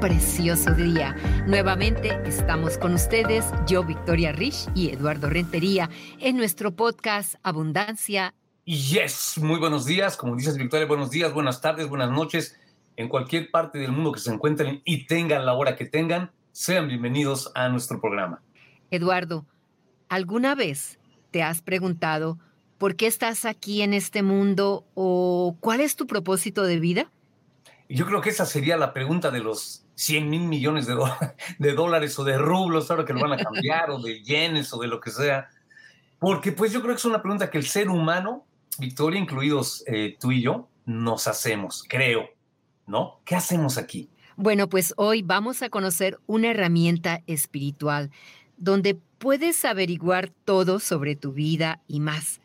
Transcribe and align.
precioso 0.00 0.74
día. 0.74 1.14
Nuevamente 1.46 2.18
estamos 2.24 2.78
con 2.78 2.94
ustedes, 2.94 3.44
yo 3.66 3.84
Victoria 3.84 4.32
Rich 4.32 4.68
y 4.74 4.88
Eduardo 4.88 5.28
Rentería, 5.28 5.90
en 6.18 6.38
nuestro 6.38 6.74
podcast 6.74 7.34
Abundancia. 7.42 8.34
Yes, 8.64 9.34
muy 9.36 9.58
buenos 9.58 9.84
días, 9.84 10.16
como 10.16 10.36
dices 10.36 10.56
Victoria, 10.56 10.86
buenos 10.86 11.10
días, 11.10 11.34
buenas 11.34 11.60
tardes, 11.60 11.86
buenas 11.86 12.10
noches, 12.10 12.58
en 12.96 13.10
cualquier 13.10 13.50
parte 13.50 13.78
del 13.78 13.92
mundo 13.92 14.12
que 14.12 14.20
se 14.20 14.32
encuentren 14.32 14.80
y 14.86 15.06
tengan 15.06 15.44
la 15.44 15.52
hora 15.52 15.76
que 15.76 15.84
tengan, 15.84 16.30
sean 16.50 16.88
bienvenidos 16.88 17.52
a 17.54 17.68
nuestro 17.68 18.00
programa. 18.00 18.42
Eduardo, 18.90 19.44
¿alguna 20.08 20.54
vez 20.54 20.98
te 21.30 21.42
has 21.42 21.60
preguntado 21.60 22.38
por 22.78 22.96
qué 22.96 23.06
estás 23.06 23.44
aquí 23.44 23.82
en 23.82 23.92
este 23.92 24.22
mundo 24.22 24.86
o 24.94 25.58
cuál 25.60 25.80
es 25.80 25.94
tu 25.94 26.06
propósito 26.06 26.62
de 26.62 26.80
vida? 26.80 27.10
Yo 27.90 28.06
creo 28.06 28.20
que 28.20 28.30
esa 28.30 28.46
sería 28.46 28.76
la 28.76 28.92
pregunta 28.92 29.32
de 29.32 29.40
los 29.40 29.84
100 30.00 30.30
mil 30.30 30.42
millones 30.44 30.86
de, 31.58 31.72
dólares 31.74 32.18
o 32.18 32.24
de 32.24 32.38
rublos, 32.38 32.90
ahora 32.90 33.04
que 33.04 33.12
lo 33.12 33.20
van 33.20 33.34
a 33.34 33.36
cambiar, 33.36 33.90
o 33.90 34.00
de 34.00 34.22
yenes 34.22 34.72
o 34.72 34.78
de 34.78 34.88
lo 34.88 34.98
que 34.98 35.10
sea. 35.10 35.50
Porque 36.18 36.52
pues 36.52 36.72
yo 36.72 36.80
creo 36.80 36.94
que 36.94 36.98
es 37.00 37.04
una 37.04 37.20
pregunta 37.20 37.50
que 37.50 37.58
el 37.58 37.66
ser 37.66 37.90
humano, 37.90 38.46
Victoria, 38.78 39.20
incluidos 39.20 39.84
eh, 39.86 40.16
tú 40.18 40.32
y 40.32 40.40
yo, 40.40 40.68
nos 40.86 41.28
hacemos, 41.28 41.84
creo, 41.86 42.30
¿no? 42.86 43.20
¿Qué 43.26 43.36
hacemos 43.36 43.76
aquí? 43.76 44.08
Bueno, 44.36 44.70
pues 44.70 44.94
hoy 44.96 45.20
vamos 45.20 45.62
a 45.62 45.68
conocer 45.68 46.18
una 46.26 46.50
herramienta 46.50 47.20
espiritual 47.26 48.10
donde 48.56 48.98
puedes 49.18 49.66
averiguar 49.66 50.30
todo 50.46 50.80
sobre 50.80 51.14
tu 51.14 51.32
vida 51.32 51.82
y 51.86 52.00
más 52.00 52.40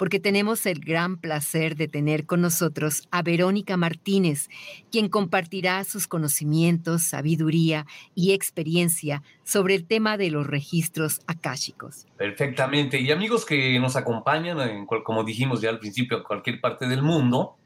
porque 0.00 0.18
tenemos 0.18 0.64
el 0.64 0.80
gran 0.80 1.18
placer 1.18 1.76
de 1.76 1.86
tener 1.86 2.24
con 2.24 2.40
nosotros 2.40 3.06
a 3.10 3.20
Verónica 3.20 3.76
Martínez, 3.76 4.48
quien 4.90 5.10
compartirá 5.10 5.84
sus 5.84 6.08
conocimientos, 6.08 7.02
sabiduría 7.02 7.84
y 8.14 8.32
experiencia 8.32 9.22
sobre 9.44 9.74
el 9.74 9.84
tema 9.86 10.16
de 10.16 10.30
los 10.30 10.46
registros 10.46 11.20
akáshicos. 11.26 12.06
Perfectamente. 12.16 12.98
Y 12.98 13.12
amigos 13.12 13.44
que 13.44 13.78
nos 13.78 13.94
acompañan, 13.94 14.58
en 14.62 14.86
como 14.86 15.22
dijimos 15.22 15.60
ya 15.60 15.68
al 15.68 15.78
principio, 15.78 16.16
a 16.16 16.24
cualquier 16.24 16.62
parte 16.62 16.88
del 16.88 17.02
mundo, 17.02 17.58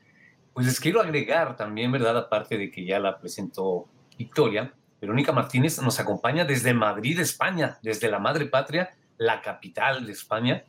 pues 0.55 0.67
les 0.67 0.81
quiero 0.81 1.01
agregar 1.01 1.55
también, 1.55 1.93
¿verdad? 1.93 2.19
Aparte 2.19 2.59
de 2.59 2.69
que 2.69 2.85
ya 2.85 2.99
la 2.99 3.17
presentó 3.17 3.87
Victoria, 4.19 4.75
Verónica 5.01 5.31
Martínez 5.31 5.81
nos 5.81 6.01
acompaña 6.01 6.45
desde 6.45 6.75
Madrid, 6.75 7.21
España, 7.21 7.79
desde 7.81 8.11
la 8.11 8.19
madre 8.19 8.47
patria, 8.47 8.91
la 9.19 9.41
capital 9.41 10.05
de 10.05 10.11
España. 10.11 10.65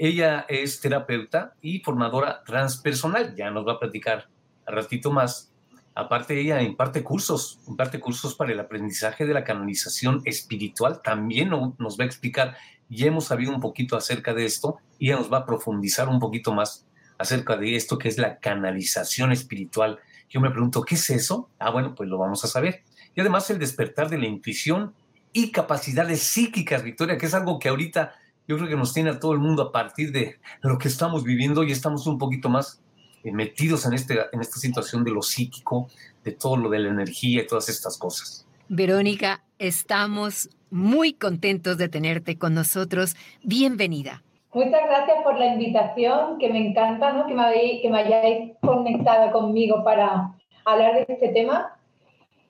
Ella 0.00 0.46
es 0.48 0.80
terapeuta 0.80 1.54
y 1.60 1.80
formadora 1.80 2.44
transpersonal. 2.44 3.34
Ya 3.34 3.50
nos 3.50 3.66
va 3.66 3.72
a 3.72 3.78
platicar 3.80 4.28
a 4.64 4.70
ratito 4.70 5.10
más. 5.10 5.52
Aparte, 5.92 6.40
ella 6.40 6.62
imparte 6.62 7.02
cursos, 7.02 7.58
imparte 7.66 7.98
cursos 7.98 8.36
para 8.36 8.52
el 8.52 8.60
aprendizaje 8.60 9.26
de 9.26 9.34
la 9.34 9.42
canalización 9.42 10.22
espiritual. 10.24 11.02
También 11.02 11.50
nos 11.50 11.98
va 11.98 12.04
a 12.04 12.06
explicar, 12.06 12.56
ya 12.88 13.06
hemos 13.06 13.24
sabido 13.24 13.52
un 13.52 13.60
poquito 13.60 13.96
acerca 13.96 14.32
de 14.32 14.44
esto 14.44 14.78
y 15.00 15.08
ella 15.08 15.18
nos 15.18 15.32
va 15.32 15.38
a 15.38 15.46
profundizar 15.46 16.08
un 16.08 16.20
poquito 16.20 16.54
más 16.54 16.86
acerca 17.18 17.56
de 17.56 17.74
esto 17.74 17.98
que 17.98 18.06
es 18.08 18.18
la 18.18 18.38
canalización 18.38 19.32
espiritual. 19.32 19.98
Yo 20.30 20.40
me 20.40 20.50
pregunto, 20.52 20.82
¿qué 20.82 20.94
es 20.94 21.10
eso? 21.10 21.50
Ah, 21.58 21.70
bueno, 21.70 21.96
pues 21.96 22.08
lo 22.08 22.18
vamos 22.18 22.44
a 22.44 22.48
saber. 22.48 22.84
Y 23.16 23.20
además 23.20 23.50
el 23.50 23.58
despertar 23.58 24.08
de 24.08 24.18
la 24.18 24.26
intuición 24.26 24.94
y 25.32 25.50
capacidades 25.50 26.22
psíquicas, 26.22 26.84
Victoria, 26.84 27.18
que 27.18 27.26
es 27.26 27.34
algo 27.34 27.58
que 27.58 27.68
ahorita 27.68 28.14
yo 28.48 28.56
creo 28.56 28.68
que 28.68 28.76
nos 28.76 28.94
tiene 28.94 29.10
a 29.10 29.20
todo 29.20 29.34
el 29.34 29.38
mundo 29.38 29.62
a 29.62 29.70
partir 29.70 30.10
de 30.10 30.36
lo 30.62 30.78
que 30.78 30.88
estamos 30.88 31.22
viviendo 31.22 31.62
y 31.62 31.70
estamos 31.70 32.06
un 32.06 32.18
poquito 32.18 32.48
más 32.48 32.82
eh, 33.22 33.30
metidos 33.30 33.84
en, 33.84 33.92
este, 33.92 34.18
en 34.32 34.40
esta 34.40 34.58
situación 34.58 35.04
de 35.04 35.10
lo 35.10 35.22
psíquico, 35.22 35.88
de 36.24 36.32
todo 36.32 36.56
lo 36.56 36.70
de 36.70 36.78
la 36.78 36.88
energía 36.88 37.42
y 37.42 37.46
todas 37.46 37.68
estas 37.68 37.98
cosas. 37.98 38.46
Verónica, 38.68 39.42
estamos 39.58 40.48
muy 40.70 41.12
contentos 41.12 41.76
de 41.76 41.90
tenerte 41.90 42.38
con 42.38 42.54
nosotros. 42.54 43.16
Bienvenida. 43.42 44.22
Muchas 44.54 44.80
gracias 44.86 45.22
por 45.22 45.38
la 45.38 45.52
invitación, 45.52 46.38
que 46.38 46.48
me 46.48 46.68
encanta 46.68 47.12
¿no? 47.12 47.26
que, 47.26 47.34
me 47.34 47.80
que 47.82 47.90
me 47.90 47.98
hayáis 47.98 48.52
conectado 48.62 49.30
conmigo 49.30 49.84
para 49.84 50.32
hablar 50.64 50.94
de 50.94 51.06
este 51.06 51.28
tema. 51.28 51.76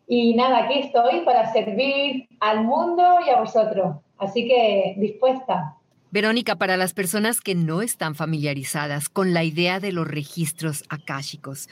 Y 0.07 0.37
nada, 0.37 0.65
aquí 0.65 0.79
estoy 0.79 1.23
para 1.25 1.53
servir 1.53 2.29
al 2.39 2.65
mundo 2.65 3.03
y 3.27 3.31
a 3.31 3.41
vosotros. 3.41 3.97
Así 4.17 4.47
que 4.47 4.95
dispuesta. 4.97 5.78
Verónica, 6.11 6.57
para 6.57 6.79
las 6.79 6.95
personas 6.95 7.43
que 7.43 7.55
no 7.55 7.83
están 7.83 8.15
familiarizadas 8.15 9.11
con 9.11 9.35
la 9.35 9.45
idea 9.45 9.79
de 9.79 9.93
los 9.93 10.09
registros 10.09 10.85
akáshicos, 10.89 11.69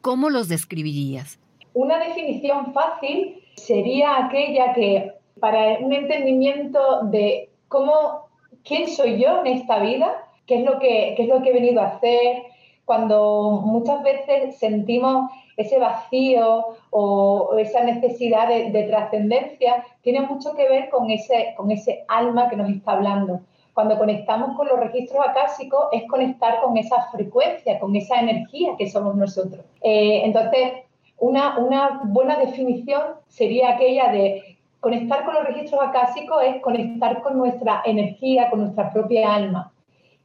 ¿cómo 0.00 0.30
los 0.30 0.48
describirías? 0.48 1.40
Una 1.74 1.98
definición 1.98 2.72
fácil 2.72 3.42
sería 3.56 4.24
aquella 4.24 4.72
que 4.72 5.14
para 5.40 5.80
un 5.80 5.92
entendimiento 5.92 7.02
de 7.06 7.50
cómo 7.66 8.28
quién 8.62 8.86
soy 8.86 9.20
yo 9.20 9.40
en 9.40 9.48
esta 9.48 9.80
vida, 9.80 10.28
qué 10.46 10.60
es 10.60 10.64
lo 10.64 10.78
que, 10.78 11.14
es 11.18 11.28
lo 11.28 11.42
que 11.42 11.50
he 11.50 11.52
venido 11.52 11.80
a 11.80 11.96
hacer, 11.96 12.44
cuando 12.84 13.62
muchas 13.64 14.00
veces 14.04 14.58
sentimos 14.58 15.28
ese 15.56 15.80
vacío 15.80 16.76
o, 16.90 17.56
esa 17.58 17.82
necesidad 17.82 18.46
de, 18.46 18.70
de 18.70 18.84
trascendencia, 18.84 19.84
tiene 20.02 20.20
mucho 20.20 20.54
que 20.54 20.68
ver 20.68 20.88
con 20.88 21.10
ese, 21.10 21.54
con 21.56 21.72
ese 21.72 22.04
alma 22.06 22.48
que 22.48 22.54
nos 22.54 22.70
está 22.70 22.92
hablando 22.92 23.40
cuando 23.74 23.98
conectamos 23.98 24.56
con 24.56 24.68
los 24.68 24.78
registros 24.78 25.24
acásicos 25.26 25.86
es 25.92 26.02
conectar 26.08 26.60
con 26.60 26.76
esa 26.76 27.10
frecuencia, 27.10 27.78
con 27.78 27.96
esa 27.96 28.20
energía 28.20 28.72
que 28.76 28.90
somos 28.90 29.16
nosotros. 29.16 29.64
Eh, 29.80 30.22
entonces, 30.24 30.72
una, 31.18 31.58
una 31.58 32.00
buena 32.04 32.36
definición 32.38 33.02
sería 33.28 33.70
aquella 33.70 34.12
de 34.12 34.58
conectar 34.82 35.24
con 35.24 35.34
los 35.34 35.44
registros 35.44 35.80
acásicos 35.80 36.42
es 36.44 36.60
conectar 36.60 37.22
con 37.22 37.38
nuestra 37.38 37.82
energía, 37.86 38.50
con 38.50 38.62
nuestra 38.62 38.92
propia 38.92 39.32
alma. 39.32 39.72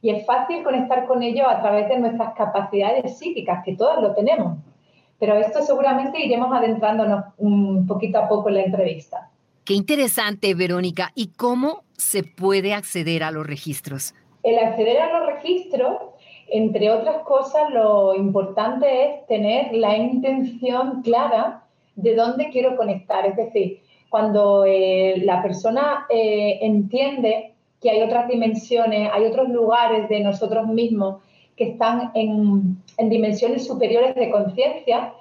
Y 0.02 0.10
es 0.10 0.26
fácil 0.26 0.64
conectar 0.64 1.06
con 1.06 1.22
ello 1.22 1.48
a 1.48 1.60
través 1.60 1.88
de 1.88 1.98
nuestras 1.98 2.34
capacidades 2.34 3.18
psíquicas, 3.18 3.64
que 3.64 3.76
todas 3.76 4.02
lo 4.02 4.14
tenemos. 4.14 4.58
Pero 5.20 5.34
esto 5.36 5.62
seguramente 5.62 6.24
iremos 6.24 6.52
adentrándonos 6.52 7.26
un 7.38 7.86
poquito 7.86 8.18
a 8.18 8.28
poco 8.28 8.48
en 8.48 8.56
la 8.56 8.62
entrevista. 8.62 9.30
Qué 9.64 9.74
interesante, 9.74 10.52
Verónica. 10.54 11.12
¿Y 11.14 11.28
cómo 11.28 11.84
se 11.98 12.22
puede 12.22 12.72
acceder 12.72 13.22
a 13.22 13.30
los 13.30 13.46
registros? 13.46 14.14
El 14.42 14.58
acceder 14.58 14.98
a 15.00 15.18
los 15.18 15.26
registros, 15.34 15.96
entre 16.48 16.90
otras 16.90 17.22
cosas, 17.24 17.70
lo 17.70 18.14
importante 18.14 18.86
es 19.04 19.26
tener 19.26 19.74
la 19.74 19.96
intención 19.96 21.02
clara 21.02 21.64
de 21.96 22.14
dónde 22.14 22.48
quiero 22.50 22.76
conectar. 22.76 23.26
Es 23.26 23.36
decir, 23.36 23.82
cuando 24.08 24.64
eh, 24.64 25.20
la 25.24 25.42
persona 25.42 26.06
eh, 26.08 26.60
entiende 26.62 27.52
que 27.82 27.90
hay 27.90 28.02
otras 28.02 28.28
dimensiones, 28.28 29.10
hay 29.12 29.26
otros 29.26 29.48
lugares 29.48 30.08
de 30.08 30.20
nosotros 30.20 30.66
mismos 30.68 31.22
que 31.56 31.70
están 31.70 32.12
en, 32.14 32.78
en 32.96 33.08
dimensiones 33.10 33.66
superiores 33.66 34.14
de 34.14 34.30
conciencia, 34.30 35.12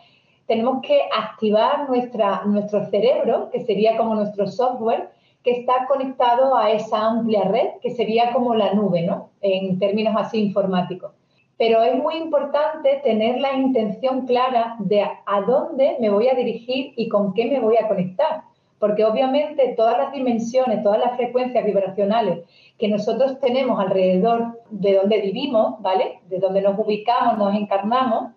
tenemos 0.45 0.81
que 0.81 0.99
activar 1.15 1.89
nuestra, 1.89 2.44
nuestro 2.45 2.85
cerebro, 2.85 3.49
que 3.51 3.65
sería 3.65 3.97
como 3.97 4.15
nuestro 4.15 4.47
software, 4.47 5.09
que 5.47 5.61
está 5.61 5.87
conectado 5.87 6.57
a 6.57 6.71
esa 6.73 7.05
amplia 7.05 7.45
red, 7.45 7.79
que 7.81 7.91
sería 7.91 8.33
como 8.33 8.53
la 8.53 8.73
nube, 8.73 9.03
¿no? 9.03 9.29
En 9.39 9.79
términos 9.79 10.13
así 10.17 10.41
informáticos. 10.41 11.13
Pero 11.57 11.81
es 11.83 11.95
muy 11.95 12.15
importante 12.15 12.99
tener 13.01 13.39
la 13.39 13.53
intención 13.53 14.25
clara 14.25 14.75
de 14.79 15.03
a 15.03 15.41
dónde 15.47 15.95
me 16.01 16.09
voy 16.09 16.27
a 16.27 16.33
dirigir 16.33 16.91
y 16.97 17.07
con 17.07 17.33
qué 17.33 17.45
me 17.45 17.61
voy 17.61 17.77
a 17.77 17.88
conectar. 17.88 18.41
Porque 18.77 19.05
obviamente 19.05 19.73
todas 19.77 19.97
las 19.97 20.11
dimensiones, 20.11 20.83
todas 20.83 20.99
las 20.99 21.15
frecuencias 21.15 21.63
vibracionales 21.63 22.39
que 22.77 22.89
nosotros 22.89 23.39
tenemos 23.39 23.79
alrededor 23.79 24.59
de 24.69 24.95
donde 24.95 25.21
vivimos, 25.21 25.81
¿vale? 25.81 26.19
De 26.27 26.39
donde 26.39 26.59
nos 26.59 26.77
ubicamos, 26.77 27.38
nos 27.38 27.55
encarnamos, 27.55 28.33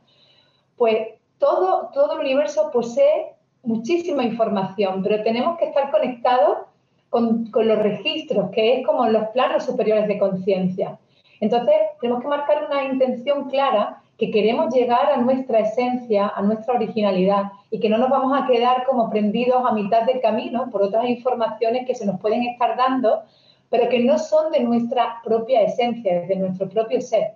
pues 0.76 1.08
todo, 1.38 1.90
todo 1.92 2.12
el 2.12 2.20
universo 2.20 2.70
posee 2.72 3.32
muchísima 3.64 4.22
información, 4.22 5.02
pero 5.02 5.24
tenemos 5.24 5.58
que 5.58 5.64
estar 5.64 5.90
conectados 5.90 6.69
con, 7.10 7.50
los 7.52 7.78
registros, 7.80 8.50
que 8.50 8.78
es 8.78 8.86
como 8.86 9.06
los 9.08 9.28
planos 9.28 9.64
superiores 9.64 10.06
de 10.08 10.18
conciencia. 10.18 10.98
Entonces, 11.40 11.74
tenemos 12.00 12.22
que 12.22 12.28
marcar 12.28 12.66
una 12.70 12.84
intención 12.84 13.50
clara 13.50 14.00
que 14.16 14.30
queremos 14.30 14.72
llegar 14.72 15.10
a 15.10 15.16
nuestra 15.16 15.60
esencia, 15.60 16.28
a 16.28 16.42
nuestra 16.42 16.74
originalidad 16.74 17.44
y 17.70 17.80
que 17.80 17.88
no 17.88 17.98
nos 17.98 18.10
vamos 18.10 18.38
a 18.38 18.46
quedar 18.46 18.84
como 18.84 19.10
prendidos 19.10 19.64
a 19.66 19.72
mitad 19.72 20.02
del 20.02 20.20
camino 20.20 20.68
por 20.70 20.82
otras 20.82 21.08
informaciones 21.08 21.86
que 21.86 21.94
se 21.94 22.06
nos 22.06 22.20
pueden 22.20 22.42
estar 22.42 22.76
dando, 22.76 23.22
pero 23.70 23.88
que 23.88 24.00
no 24.00 24.18
son 24.18 24.52
de 24.52 24.60
nuestra 24.60 25.20
propia 25.24 25.62
esencia, 25.62 26.20
de 26.20 26.36
nuestro 26.36 26.68
propio 26.68 27.00
ser. 27.00 27.32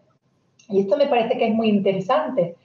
Y 0.69 0.81
esto 0.81 0.97
me 0.97 1.07
parece 1.07 1.39
que 1.39 1.49
es 1.49 1.55
muy 1.55 1.69
interesante, 1.69 2.57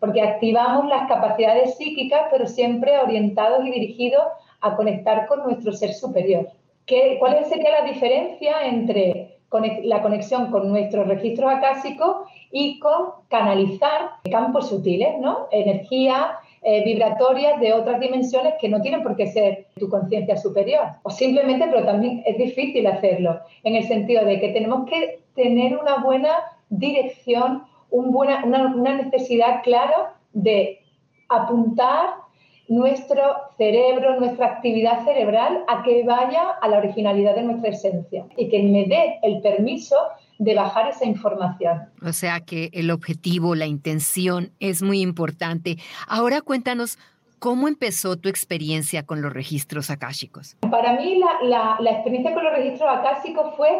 porque 0.00 0.22
activamos 0.22 0.88
las 0.88 1.06
capacidades 1.06 1.76
psíquicas, 1.76 2.22
pero 2.30 2.46
siempre 2.46 2.98
orientados 2.98 3.64
y 3.66 3.70
dirigidos 3.70 4.24
a 4.60 4.76
conectar 4.76 5.26
con 5.26 5.42
nuestro 5.44 5.72
ser 5.72 5.92
superior. 5.92 6.48
¿Qué, 6.86 7.16
¿Cuál 7.18 7.44
sería 7.46 7.80
la 7.80 7.90
diferencia 7.90 8.66
entre 8.66 9.36
la 9.84 10.02
conexión 10.02 10.50
con 10.50 10.68
nuestros 10.68 11.06
registros 11.06 11.50
acásicos 11.50 12.28
y 12.50 12.78
con 12.78 13.10
canalizar 13.28 14.10
campos 14.30 14.68
sutiles, 14.68 15.18
¿no? 15.20 15.48
Energía 15.50 16.38
eh, 16.62 16.84
vibratorias 16.84 17.60
de 17.60 17.72
otras 17.72 18.00
dimensiones 18.00 18.54
que 18.60 18.68
no 18.68 18.80
tienen 18.80 19.02
por 19.02 19.16
qué 19.16 19.28
ser 19.28 19.66
tu 19.78 19.88
conciencia 19.88 20.36
superior. 20.36 20.86
O 21.02 21.10
simplemente, 21.10 21.66
pero 21.70 21.84
también 21.84 22.22
es 22.26 22.36
difícil 22.38 22.86
hacerlo, 22.86 23.40
en 23.62 23.76
el 23.76 23.84
sentido 23.84 24.24
de 24.24 24.40
que 24.40 24.48
tenemos 24.48 24.88
que 24.88 25.20
tener 25.34 25.76
una 25.76 25.98
buena 25.98 26.30
dirección, 26.68 27.62
buena, 27.90 28.44
una, 28.44 28.74
una 28.74 28.94
necesidad 29.02 29.62
clara 29.62 30.14
de 30.32 30.80
apuntar 31.28 32.25
nuestro 32.68 33.22
cerebro, 33.56 34.18
nuestra 34.18 34.46
actividad 34.46 35.04
cerebral 35.04 35.64
a 35.68 35.82
que 35.82 36.02
vaya 36.04 36.50
a 36.60 36.68
la 36.68 36.78
originalidad 36.78 37.34
de 37.34 37.42
nuestra 37.42 37.70
esencia 37.70 38.26
y 38.36 38.48
que 38.48 38.62
me 38.62 38.84
dé 38.84 39.18
el 39.22 39.40
permiso 39.40 39.96
de 40.38 40.54
bajar 40.54 40.88
esa 40.88 41.04
información. 41.04 41.82
O 42.04 42.12
sea 42.12 42.40
que 42.40 42.70
el 42.72 42.90
objetivo, 42.90 43.54
la 43.54 43.66
intención 43.66 44.50
es 44.60 44.82
muy 44.82 45.00
importante. 45.00 45.78
Ahora 46.08 46.42
cuéntanos, 46.42 46.98
¿cómo 47.38 47.68
empezó 47.68 48.16
tu 48.16 48.28
experiencia 48.28 49.04
con 49.04 49.22
los 49.22 49.32
registros 49.32 49.90
akáshicos? 49.90 50.56
Para 50.70 50.94
mí 51.00 51.20
la, 51.42 51.76
la 51.80 51.90
experiencia 51.90 52.34
con 52.34 52.44
los 52.44 52.52
registros 52.52 52.90
akáshicos 52.90 53.54
fue 53.56 53.70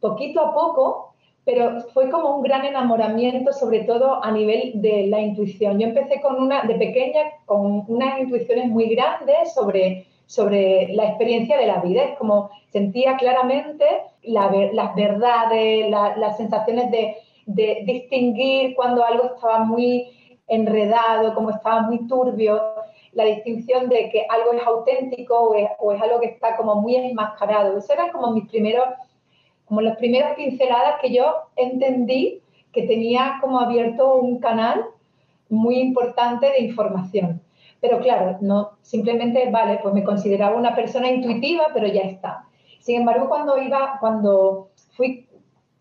poquito 0.00 0.40
a 0.40 0.54
poco, 0.54 1.14
pero 1.48 1.80
fue 1.94 2.10
como 2.10 2.36
un 2.36 2.42
gran 2.42 2.66
enamoramiento, 2.66 3.54
sobre 3.54 3.84
todo 3.84 4.22
a 4.22 4.30
nivel 4.30 4.82
de 4.82 5.06
la 5.06 5.18
intuición. 5.18 5.78
Yo 5.78 5.86
empecé 5.86 6.20
con 6.20 6.42
una, 6.42 6.64
de 6.64 6.74
pequeña, 6.74 7.22
con 7.46 7.84
unas 7.88 8.20
intuiciones 8.20 8.66
muy 8.66 8.94
grandes 8.94 9.54
sobre, 9.54 10.06
sobre 10.26 10.88
la 10.88 11.04
experiencia 11.04 11.56
de 11.56 11.66
la 11.66 11.80
vida. 11.80 12.02
Es 12.02 12.18
como 12.18 12.50
sentía 12.70 13.16
claramente 13.16 13.86
las 14.24 14.94
verdades, 14.94 15.88
las 15.88 16.36
sensaciones 16.36 16.90
de, 16.90 17.16
de, 17.46 17.82
distinguir 17.86 18.74
cuando 18.76 19.02
algo 19.02 19.34
estaba 19.34 19.60
muy 19.60 20.06
enredado, 20.48 21.34
como 21.34 21.48
estaba 21.48 21.80
muy 21.80 22.06
turbio, 22.06 22.60
la 23.12 23.24
distinción 23.24 23.88
de 23.88 24.10
que 24.10 24.26
algo 24.28 24.52
es 24.52 24.66
auténtico 24.66 25.34
o 25.78 25.92
es, 25.94 26.02
algo 26.02 26.20
que 26.20 26.26
está 26.26 26.58
como 26.58 26.74
muy 26.74 26.96
enmascarado. 26.96 27.78
Eso 27.78 27.94
eran 27.94 28.10
como 28.10 28.32
mis 28.32 28.46
primeros 28.50 28.84
como 29.68 29.82
las 29.82 29.96
primeras 29.98 30.34
pinceladas 30.34 31.00
que 31.00 31.12
yo 31.12 31.26
entendí 31.56 32.42
que 32.72 32.82
tenía 32.82 33.38
como 33.40 33.60
abierto 33.60 34.16
un 34.16 34.40
canal 34.40 34.84
muy 35.48 35.78
importante 35.78 36.50
de 36.50 36.60
información. 36.60 37.42
Pero 37.80 38.00
claro, 38.00 38.38
no 38.40 38.72
simplemente, 38.82 39.50
vale, 39.50 39.78
pues 39.82 39.94
me 39.94 40.04
consideraba 40.04 40.56
una 40.56 40.74
persona 40.74 41.10
intuitiva, 41.10 41.66
pero 41.72 41.86
ya 41.86 42.02
está. 42.02 42.44
Sin 42.80 42.96
embargo, 42.96 43.28
cuando 43.28 43.58
iba, 43.58 43.98
cuando 44.00 44.70
fui 44.96 45.28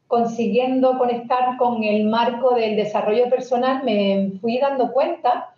consiguiendo 0.07 0.97
conectar 0.97 1.57
con 1.57 1.83
el 1.83 2.05
marco 2.05 2.55
del 2.55 2.75
desarrollo 2.75 3.29
personal, 3.29 3.83
me 3.83 4.31
fui 4.41 4.57
dando 4.57 4.91
cuenta 4.91 5.53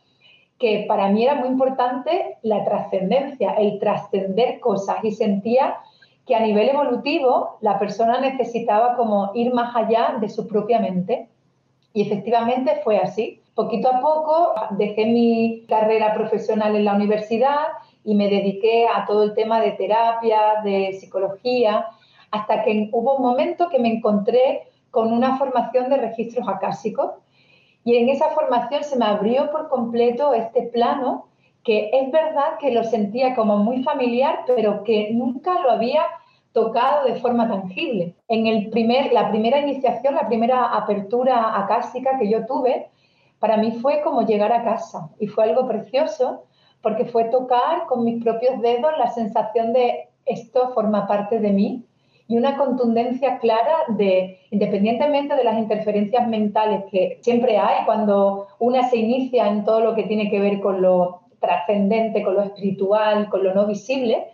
que 0.58 0.86
para 0.88 1.10
mí 1.10 1.24
era 1.24 1.36
muy 1.36 1.50
importante 1.50 2.38
la 2.42 2.64
trascendencia, 2.66 3.54
el 3.54 3.80
trascender 3.80 4.60
cosas 4.60 4.98
y 5.04 5.12
sentía 5.12 5.78
que 6.30 6.36
a 6.36 6.42
nivel 6.42 6.70
evolutivo 6.70 7.58
la 7.60 7.80
persona 7.80 8.22
necesitaba 8.22 8.96
como 8.96 9.32
ir 9.34 9.52
más 9.52 9.76
allá 9.76 10.18
de 10.22 10.30
su 10.30 10.48
propia 10.48 10.80
mente. 10.80 11.28
Y 11.92 12.04
efectivamente 12.04 12.82
fue 12.84 13.00
así. 13.00 13.42
Poquito 13.56 13.90
a 13.90 14.00
poco 14.00 14.54
dejé 14.78 15.08
mi 15.08 15.66
carrera 15.68 16.14
profesional 16.14 16.76
en 16.76 16.86
la 16.86 16.94
universidad 16.94 17.70
y 18.06 18.14
me 18.14 18.30
dediqué 18.30 18.88
a 18.88 19.08
todo 19.08 19.24
el 19.24 19.34
tema 19.34 19.60
de 19.60 19.72
terapia, 19.72 20.62
de 20.64 20.94
psicología, 21.00 21.88
hasta 22.30 22.64
que 22.64 22.90
hubo 22.92 23.16
un 23.16 23.24
momento 23.24 23.68
que 23.70 23.80
me 23.80 23.92
encontré 23.92 24.68
con 24.92 25.12
una 25.12 25.36
formación 25.40 25.90
de 25.90 25.98
registros 25.98 26.48
acásicos 26.48 27.10
y 27.84 27.98
en 27.98 28.08
esa 28.08 28.30
formación 28.30 28.84
se 28.84 29.00
me 29.00 29.06
abrió 29.06 29.50
por 29.50 29.68
completo 29.68 30.36
este 30.36 30.62
plano 30.62 31.26
que 31.70 31.92
es 31.94 32.12
verdad 32.12 32.58
que 32.60 32.72
lo 32.72 32.84
sentía 32.84 33.36
como 33.36 33.58
muy 33.58 33.84
familiar, 33.84 34.40
pero 34.48 34.84
que 34.84 35.12
nunca 35.14 35.54
lo 35.62 35.70
había 35.70 36.02
tocado 36.52 37.06
de 37.06 37.20
forma 37.20 37.48
tangible. 37.48 38.16
En 38.28 38.48
el 38.48 38.72
primer, 38.72 39.14
la 39.14 39.30
primera 39.30 39.60
iniciación, 39.60 40.16
la 40.16 40.28
primera 40.28 40.76
apertura 40.76 41.60
acásica 41.60 42.18
que 42.18 42.28
yo 42.28 42.48
tuve, 42.48 42.90
para 43.38 43.58
mí 43.58 43.74
fue 43.84 44.02
como 44.02 44.26
llegar 44.26 44.52
a 44.52 44.64
casa 44.64 45.12
y 45.20 45.28
fue 45.28 45.44
algo 45.44 45.68
precioso 45.68 46.46
porque 46.82 47.06
fue 47.06 47.26
tocar 47.26 47.86
con 47.86 48.04
mis 48.04 48.24
propios 48.24 48.60
dedos 48.64 48.94
la 48.98 49.12
sensación 49.12 49.72
de 49.72 50.08
esto 50.26 50.72
forma 50.74 51.06
parte 51.06 51.38
de 51.38 51.52
mí 51.52 51.86
y 52.28 52.36
una 52.40 52.58
contundencia 52.58 53.38
clara 53.38 53.78
de, 53.90 54.40
independientemente 54.50 55.36
de 55.36 55.44
las 55.44 55.60
interferencias 55.60 56.28
mentales 56.28 56.86
que 56.90 57.20
siempre 57.22 57.60
hay 57.60 57.86
cuando 57.86 58.48
una 58.58 58.90
se 58.90 58.98
inicia 58.98 59.48
en 59.48 59.66
todo 59.66 59.82
lo 59.82 59.94
que 59.94 60.06
tiene 60.06 60.32
que 60.32 60.40
ver 60.40 60.62
con 60.62 60.82
lo 60.82 61.29
trascendente, 61.40 62.24
con 62.24 62.36
lo 62.36 62.44
espiritual, 62.44 63.30
con 63.30 63.44
lo 63.44 63.54
no 63.54 63.68
visible, 63.68 64.28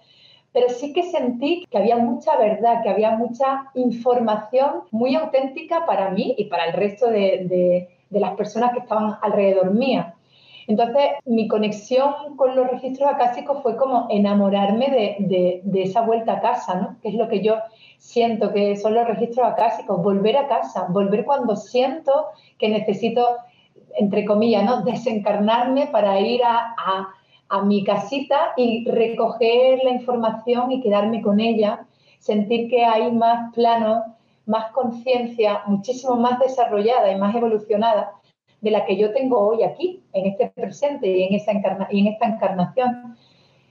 pero 0.55 0.69
sí 0.69 0.93
que 0.93 1.03
sentí 1.03 1.65
que 1.69 1.77
había 1.77 1.97
mucha 1.97 2.37
verdad, 2.37 2.81
que 2.81 2.89
había 2.89 3.11
mucha 3.11 3.65
información 3.73 4.83
muy 4.89 5.13
auténtica 5.13 5.85
para 5.85 6.11
mí 6.11 6.33
y 6.37 6.45
para 6.45 6.67
el 6.67 6.73
resto 6.73 7.09
de, 7.09 7.89
las 8.09 8.35
personas 8.35 8.71
que 8.71 8.79
estaban 8.79 9.17
alrededor 9.21 9.73
mía. 9.73 10.15
Entonces, 10.67 11.09
mi 11.25 11.49
conexión 11.49 12.37
con 12.37 12.55
los 12.55 12.71
registros 12.71 13.11
acásicos 13.11 13.61
fue 13.61 13.75
como 13.75 14.07
enamorarme 14.09 15.17
de, 15.19 15.61
de, 15.61 15.83
esa 15.83 16.01
vuelta 16.01 16.33
a 16.33 16.39
casa, 16.39 16.75
¿no? 16.75 16.95
Que 17.01 17.09
es 17.09 17.15
lo 17.15 17.27
que 17.27 17.41
yo 17.41 17.55
siento 17.97 18.53
que 18.53 18.77
son 18.77 18.93
los 18.93 19.05
registros 19.05 19.45
acásicos, 19.45 20.01
volver 20.01 20.37
a 20.37 20.47
casa, 20.47 20.87
volver 20.89 21.25
cuando 21.25 21.57
siento 21.57 22.27
que 22.57 22.69
necesito, 22.69 23.39
entre 23.97 24.25
comillas, 24.25 24.63
¿no? 24.63 24.81
Desencarnarme 24.83 25.87
para 25.87 26.19
ir 26.19 26.41
a 26.43 27.07
a 27.49 27.61
mi 27.61 27.83
casita 27.83 28.53
y 28.57 28.85
recoger 28.89 29.83
la 29.83 29.91
información 29.91 30.71
y 30.71 30.81
quedarme 30.81 31.21
con 31.21 31.39
ella, 31.39 31.85
sentir 32.19 32.69
que 32.69 32.83
hay 32.83 33.11
más 33.11 33.53
plano, 33.53 34.03
más 34.45 34.71
conciencia, 34.71 35.61
muchísimo 35.67 36.15
más 36.15 36.39
desarrollada 36.39 37.11
y 37.11 37.17
más 37.17 37.35
evolucionada 37.35 38.13
de 38.61 38.71
la 38.71 38.85
que 38.85 38.97
yo 38.97 39.13
tengo 39.13 39.39
hoy 39.39 39.63
aquí, 39.63 40.03
en 40.13 40.25
este 40.25 40.47
presente 40.49 41.07
y 41.07 41.23
en, 41.23 41.35
esa 41.35 41.51
y 41.91 41.99
en 41.99 42.07
esta 42.07 42.27
encarnación. 42.27 43.15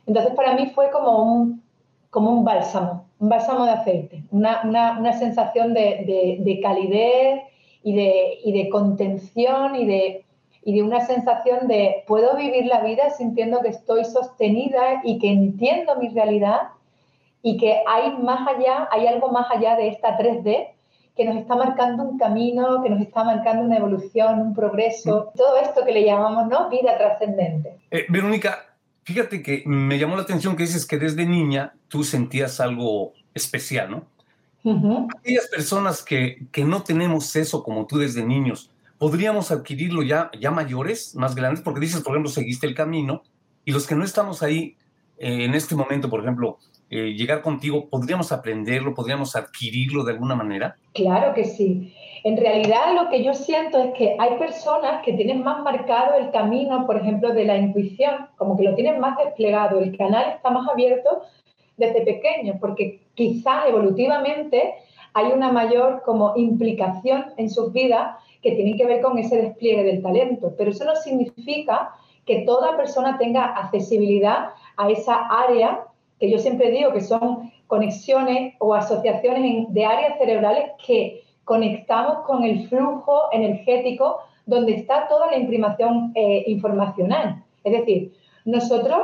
Entonces 0.06 0.34
para 0.34 0.54
mí 0.54 0.70
fue 0.74 0.90
como 0.90 1.22
un, 1.22 1.62
como 2.10 2.30
un 2.30 2.44
bálsamo, 2.44 3.06
un 3.18 3.28
bálsamo 3.28 3.64
de 3.64 3.72
aceite, 3.72 4.22
una, 4.30 4.60
una, 4.64 4.98
una 5.00 5.12
sensación 5.14 5.74
de, 5.74 6.04
de, 6.06 6.36
de 6.40 6.60
calidez 6.60 7.42
y 7.84 7.94
de, 7.94 8.38
y 8.42 8.52
de 8.52 8.70
contención 8.70 9.76
y 9.76 9.86
de, 9.86 10.24
y 10.64 10.74
de 10.74 10.82
una 10.82 11.06
sensación 11.06 11.68
de 11.68 12.02
puedo 12.06 12.34
vivir 12.36 12.64
la 12.66 12.80
vida 12.80 13.10
sintiendo 13.10 13.60
que 13.60 13.68
estoy 13.68 14.04
sostenida 14.06 15.02
y 15.04 15.18
que 15.18 15.30
entiendo 15.30 15.96
mi 15.96 16.08
realidad 16.08 16.62
y 17.42 17.58
que 17.58 17.82
hay 17.86 18.16
más 18.16 18.48
allá, 18.48 18.88
hay 18.90 19.06
algo 19.06 19.30
más 19.30 19.46
allá 19.54 19.76
de 19.76 19.88
esta 19.88 20.16
3D 20.16 20.68
que 21.14 21.24
nos 21.26 21.36
está 21.36 21.54
marcando 21.54 22.02
un 22.02 22.18
camino, 22.18 22.82
que 22.82 22.88
nos 22.90 23.00
está 23.02 23.22
marcando 23.22 23.62
una 23.62 23.76
evolución, 23.76 24.40
un 24.40 24.54
progreso, 24.54 25.30
todo 25.36 25.58
esto 25.58 25.84
que 25.84 25.92
le 25.92 26.04
llamamos 26.04 26.48
¿no? 26.48 26.70
vida 26.70 26.96
trascendente. 26.96 27.76
Eh, 27.90 28.06
Verónica, 28.08 28.74
fíjate 29.04 29.42
que 29.42 29.62
me 29.66 29.98
llamó 29.98 30.16
la 30.16 30.22
atención 30.22 30.56
que 30.56 30.64
dices 30.64 30.86
que 30.86 30.96
desde 30.96 31.26
niña 31.26 31.74
tú 31.88 32.02
sentías 32.02 32.60
algo 32.60 33.12
especial, 33.34 33.90
¿no? 33.90 34.13
Aquellas 35.18 35.48
personas 35.48 36.02
que, 36.02 36.46
que 36.50 36.64
no 36.64 36.82
tenemos 36.82 37.36
eso 37.36 37.62
como 37.62 37.86
tú 37.86 37.98
desde 37.98 38.24
niños, 38.24 38.70
podríamos 38.98 39.50
adquirirlo 39.50 40.02
ya, 40.02 40.30
ya 40.40 40.50
mayores, 40.50 41.14
más 41.14 41.34
grandes, 41.34 41.62
porque 41.62 41.80
dices, 41.80 42.00
por 42.02 42.14
ejemplo, 42.14 42.30
seguiste 42.30 42.66
el 42.66 42.74
camino, 42.74 43.22
y 43.64 43.72
los 43.72 43.86
que 43.86 43.94
no 43.94 44.04
estamos 44.04 44.42
ahí 44.42 44.76
eh, 45.18 45.44
en 45.44 45.54
este 45.54 45.74
momento, 45.74 46.08
por 46.08 46.20
ejemplo, 46.20 46.58
eh, 46.90 47.14
llegar 47.14 47.42
contigo, 47.42 47.88
¿podríamos 47.88 48.32
aprenderlo, 48.32 48.94
podríamos 48.94 49.36
adquirirlo 49.36 50.04
de 50.04 50.12
alguna 50.12 50.34
manera? 50.34 50.76
Claro 50.92 51.34
que 51.34 51.44
sí. 51.44 51.94
En 52.24 52.36
realidad 52.36 52.94
lo 52.94 53.10
que 53.10 53.22
yo 53.22 53.34
siento 53.34 53.78
es 53.82 53.94
que 53.94 54.16
hay 54.18 54.38
personas 54.38 55.02
que 55.04 55.12
tienen 55.12 55.42
más 55.42 55.62
marcado 55.62 56.14
el 56.18 56.30
camino, 56.30 56.86
por 56.86 56.96
ejemplo, 56.96 57.32
de 57.34 57.44
la 57.44 57.58
intuición, 57.58 58.28
como 58.36 58.56
que 58.56 58.64
lo 58.64 58.74
tienen 58.74 58.98
más 58.98 59.18
desplegado, 59.18 59.80
el 59.80 59.96
canal 59.96 60.32
está 60.36 60.50
más 60.50 60.66
abierto 60.68 61.22
desde 61.76 62.02
pequeño, 62.02 62.54
porque 62.60 63.00
quizás 63.14 63.68
evolutivamente 63.68 64.74
hay 65.12 65.32
una 65.32 65.52
mayor 65.52 66.02
como 66.04 66.32
implicación 66.36 67.26
en 67.36 67.48
sus 67.50 67.72
vidas 67.72 68.16
que 68.42 68.52
tienen 68.52 68.76
que 68.76 68.86
ver 68.86 69.00
con 69.00 69.16
ese 69.18 69.40
despliegue 69.40 69.84
del 69.84 70.02
talento, 70.02 70.54
pero 70.58 70.70
eso 70.70 70.84
no 70.84 70.96
significa 70.96 71.94
que 72.26 72.40
toda 72.40 72.76
persona 72.76 73.18
tenga 73.18 73.44
accesibilidad 73.44 74.50
a 74.76 74.90
esa 74.90 75.28
área 75.28 75.84
que 76.18 76.30
yo 76.30 76.38
siempre 76.38 76.70
digo 76.70 76.92
que 76.92 77.00
son 77.00 77.52
conexiones 77.66 78.54
o 78.58 78.74
asociaciones 78.74 79.72
de 79.72 79.84
áreas 79.84 80.18
cerebrales 80.18 80.70
que 80.86 81.22
conectamos 81.44 82.24
con 82.26 82.44
el 82.44 82.68
flujo 82.68 83.22
energético 83.32 84.20
donde 84.46 84.74
está 84.74 85.08
toda 85.08 85.30
la 85.30 85.36
imprimación 85.36 86.12
eh, 86.14 86.44
informacional. 86.46 87.42
Es 87.62 87.72
decir, 87.72 88.12
nosotros, 88.44 88.98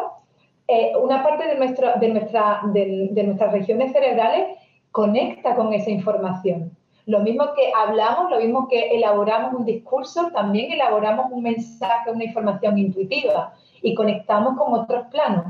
eh, 0.71 0.93
una 0.97 1.23
parte 1.23 1.47
de, 1.47 1.57
nuestra, 1.57 1.97
de 1.97 3.23
nuestras 3.25 3.53
regiones 3.53 3.93
cerebrales 3.93 4.57
conecta 4.93 5.55
con 5.57 5.73
esa 5.73 5.91
información. 5.91 6.77
Lo 7.07 7.21
mismo 7.21 7.55
que 7.55 7.73
hablamos, 7.77 8.31
lo 8.31 8.39
mismo 8.39 8.69
que 8.69 8.91
elaboramos 8.91 9.55
un 9.55 9.65
discurso, 9.65 10.31
también 10.33 10.71
elaboramos 10.71 11.27
un 11.31 11.43
mensaje, 11.43 12.11
una 12.11 12.25
información 12.25 12.79
intuitiva 12.79 13.53
y 13.83 13.95
conectamos 13.95 14.57
con 14.57 14.75
otros 14.75 15.07
planos. 15.11 15.47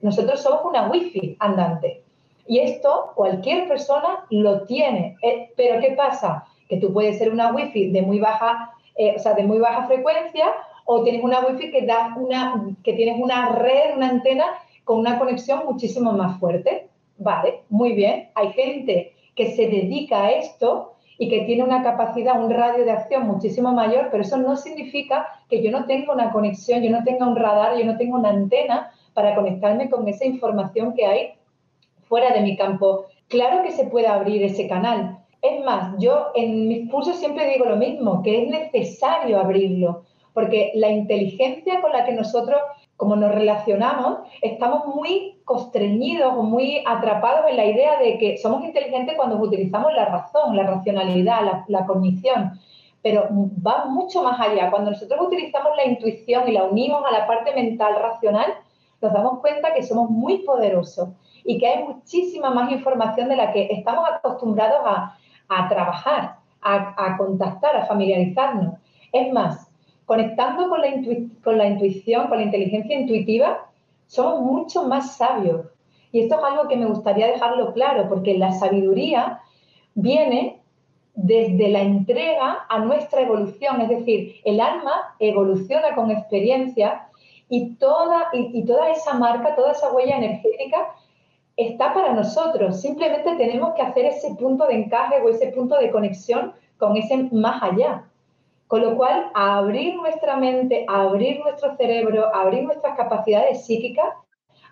Nosotros 0.00 0.40
somos 0.40 0.64
una 0.64 0.88
wifi 0.88 1.36
andante 1.40 2.02
y 2.46 2.60
esto 2.60 3.12
cualquier 3.14 3.68
persona 3.68 4.24
lo 4.30 4.62
tiene. 4.62 5.16
Eh, 5.22 5.50
pero 5.56 5.80
¿qué 5.80 5.92
pasa? 5.92 6.44
Que 6.68 6.78
tú 6.78 6.92
puedes 6.92 7.18
ser 7.18 7.30
una 7.30 7.52
wifi 7.52 7.90
de 7.90 8.02
muy 8.02 8.18
baja, 8.20 8.72
eh, 8.96 9.14
o 9.16 9.18
sea, 9.18 9.34
de 9.34 9.44
muy 9.44 9.58
baja 9.58 9.86
frecuencia 9.86 10.46
o 10.84 11.02
tienes 11.02 11.22
una 11.22 11.40
wifi 11.40 11.70
que 11.70 11.86
da 11.86 12.14
una, 12.16 12.76
que 12.82 12.92
tienes 12.92 13.20
una 13.20 13.50
red, 13.50 13.96
una 13.96 14.08
antena 14.08 14.44
con 14.84 14.98
una 14.98 15.18
conexión 15.18 15.62
muchísimo 15.64 16.12
más 16.12 16.38
fuerte. 16.38 16.88
Vale, 17.18 17.62
muy 17.68 17.92
bien. 17.92 18.30
Hay 18.34 18.52
gente 18.52 19.14
que 19.34 19.52
se 19.52 19.66
dedica 19.66 20.24
a 20.24 20.30
esto 20.30 20.94
y 21.18 21.28
que 21.28 21.42
tiene 21.42 21.62
una 21.62 21.82
capacidad, 21.82 22.42
un 22.42 22.50
radio 22.50 22.84
de 22.84 22.90
acción 22.90 23.26
muchísimo 23.26 23.72
mayor, 23.72 24.08
pero 24.10 24.22
eso 24.22 24.36
no 24.36 24.56
significa 24.56 25.26
que 25.48 25.62
yo 25.62 25.70
no 25.70 25.86
tenga 25.86 26.12
una 26.12 26.32
conexión, 26.32 26.82
yo 26.82 26.90
no 26.90 27.04
tenga 27.04 27.26
un 27.26 27.36
radar, 27.36 27.78
yo 27.78 27.84
no 27.84 27.96
tenga 27.96 28.16
una 28.16 28.30
antena 28.30 28.90
para 29.12 29.34
conectarme 29.34 29.88
con 29.88 30.08
esa 30.08 30.24
información 30.26 30.92
que 30.94 31.06
hay 31.06 31.34
fuera 32.08 32.32
de 32.32 32.40
mi 32.40 32.56
campo. 32.56 33.06
Claro 33.28 33.62
que 33.62 33.72
se 33.72 33.86
puede 33.86 34.08
abrir 34.08 34.42
ese 34.42 34.68
canal. 34.68 35.18
Es 35.40 35.64
más, 35.64 35.94
yo 35.98 36.32
en 36.34 36.68
mis 36.68 36.90
cursos 36.90 37.16
siempre 37.16 37.48
digo 37.48 37.66
lo 37.66 37.76
mismo, 37.76 38.22
que 38.22 38.42
es 38.42 38.48
necesario 38.48 39.38
abrirlo, 39.38 40.02
porque 40.34 40.72
la 40.74 40.90
inteligencia 40.90 41.80
con 41.80 41.92
la 41.92 42.04
que 42.04 42.12
nosotros 42.12 42.60
como 42.96 43.16
nos 43.16 43.34
relacionamos, 43.34 44.18
estamos 44.40 44.86
muy 44.86 45.40
constreñidos 45.44 46.32
o 46.36 46.42
muy 46.42 46.82
atrapados 46.86 47.50
en 47.50 47.56
la 47.56 47.66
idea 47.66 47.98
de 47.98 48.18
que 48.18 48.38
somos 48.38 48.64
inteligentes 48.64 49.16
cuando 49.16 49.36
utilizamos 49.36 49.92
la 49.94 50.04
razón, 50.04 50.56
la 50.56 50.64
racionalidad, 50.64 51.64
la, 51.66 51.86
cognición, 51.86 52.58
pero 53.02 53.28
va 53.66 53.86
mucho 53.86 54.22
más 54.22 54.40
allá. 54.40 54.70
Cuando 54.70 54.92
nosotros 54.92 55.20
utilizamos 55.26 55.76
la 55.76 55.86
intuición 55.86 56.48
y 56.48 56.52
la 56.52 56.64
unimos 56.64 57.02
a 57.04 57.12
la 57.12 57.26
parte 57.26 57.52
mental 57.52 57.96
racional, 58.00 58.46
nos 59.02 59.12
damos 59.12 59.40
cuenta 59.40 59.74
que 59.74 59.82
somos 59.82 60.08
muy 60.08 60.38
poderosos 60.38 61.10
y 61.44 61.58
que 61.58 61.66
hay 61.66 61.84
muchísima 61.84 62.50
más 62.50 62.70
información 62.70 63.28
de 63.28 63.36
la 63.36 63.52
que 63.52 63.68
estamos 63.70 64.08
acostumbrados 64.08 64.80
a, 64.86 65.68
trabajar, 65.68 66.36
a, 66.62 66.94
a 66.96 67.16
contactar, 67.18 67.76
a 67.76 67.86
familiarizarnos. 67.86 68.76
Es 69.12 69.30
más, 69.32 69.63
conectando 70.06 70.68
con 70.68 70.80
la, 70.80 70.88
intuición, 71.66 72.28
con 72.28 72.38
la 72.38 72.44
inteligencia 72.44 72.98
intuitiva, 72.98 73.66
somos 74.06 74.40
mucho 74.40 74.84
más 74.84 75.16
sabios. 75.16 75.66
Y 76.12 76.20
esto 76.20 76.36
es 76.36 76.44
algo 76.44 76.68
que 76.68 76.76
me 76.76 76.86
gustaría 76.86 77.26
dejarlo 77.26 77.72
claro, 77.72 78.08
porque 78.08 78.38
la 78.38 78.52
sabiduría 78.52 79.40
viene 79.94 80.60
desde 81.14 81.68
la 81.68 81.80
entrega 81.80 82.66
a 82.68 82.78
nuestra 82.80 83.22
evolución, 83.22 83.80
es 83.80 83.88
decir, 83.88 84.36
el 84.44 84.60
alma 84.60 85.16
evoluciona 85.18 85.94
con 85.94 86.10
experiencia 86.10 87.08
y 87.48 87.74
toda, 87.76 88.28
y 88.32 88.64
toda 88.64 88.90
esa 88.90 89.14
marca, 89.14 89.54
toda 89.54 89.72
esa 89.72 89.92
huella 89.92 90.18
energética 90.18 90.94
está 91.56 91.94
para 91.94 92.12
nosotros. 92.12 92.80
Simplemente 92.80 93.36
tenemos 93.36 93.74
que 93.74 93.82
hacer 93.82 94.06
ese 94.06 94.34
punto 94.34 94.66
de 94.66 94.74
encaje 94.74 95.20
o 95.22 95.28
ese 95.28 95.48
punto 95.48 95.78
de 95.78 95.90
conexión 95.90 96.52
con 96.78 96.96
ese 96.96 97.16
más 97.32 97.62
allá. 97.62 98.04
Con 98.66 98.82
lo 98.82 98.96
cual, 98.96 99.30
abrir 99.34 99.94
nuestra 99.96 100.36
mente, 100.36 100.84
abrir 100.88 101.40
nuestro 101.40 101.76
cerebro, 101.76 102.34
abrir 102.34 102.64
nuestras 102.64 102.96
capacidades 102.96 103.64
psíquicas 103.64 104.08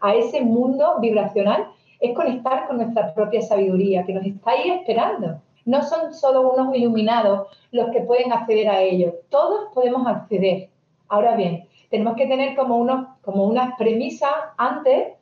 a 0.00 0.14
ese 0.14 0.40
mundo 0.40 0.98
vibracional 1.00 1.68
es 2.00 2.14
conectar 2.14 2.66
con 2.66 2.78
nuestra 2.78 3.14
propia 3.14 3.42
sabiduría 3.42 4.04
que 4.04 4.14
nos 4.14 4.26
está 4.26 4.50
ahí 4.50 4.70
esperando. 4.70 5.40
No 5.64 5.82
son 5.82 6.12
solo 6.12 6.52
unos 6.52 6.74
iluminados 6.74 7.46
los 7.70 7.90
que 7.90 8.00
pueden 8.00 8.32
acceder 8.32 8.68
a 8.68 8.82
ello, 8.82 9.14
todos 9.28 9.72
podemos 9.72 10.06
acceder. 10.06 10.70
Ahora 11.08 11.36
bien, 11.36 11.68
tenemos 11.90 12.16
que 12.16 12.26
tener 12.26 12.56
como, 12.56 12.76
unos, 12.78 13.06
como 13.22 13.44
unas 13.44 13.76
premisas 13.76 14.32
antes 14.56 15.12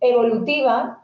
evolutivas 0.00 0.98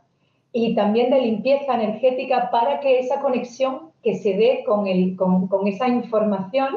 y 0.53 0.75
también 0.75 1.11
de 1.11 1.21
limpieza 1.21 1.75
energética 1.75 2.51
para 2.51 2.81
que 2.81 2.99
esa 2.99 3.21
conexión 3.21 3.93
que 4.03 4.17
se 4.17 4.35
dé 4.35 4.63
con, 4.67 4.87
el, 4.87 5.17
con, 5.17 5.49
con 5.49 5.67
esa 5.67 5.89
información 5.89 6.75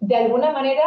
de 0.00 0.16
alguna 0.16 0.52
manera 0.52 0.82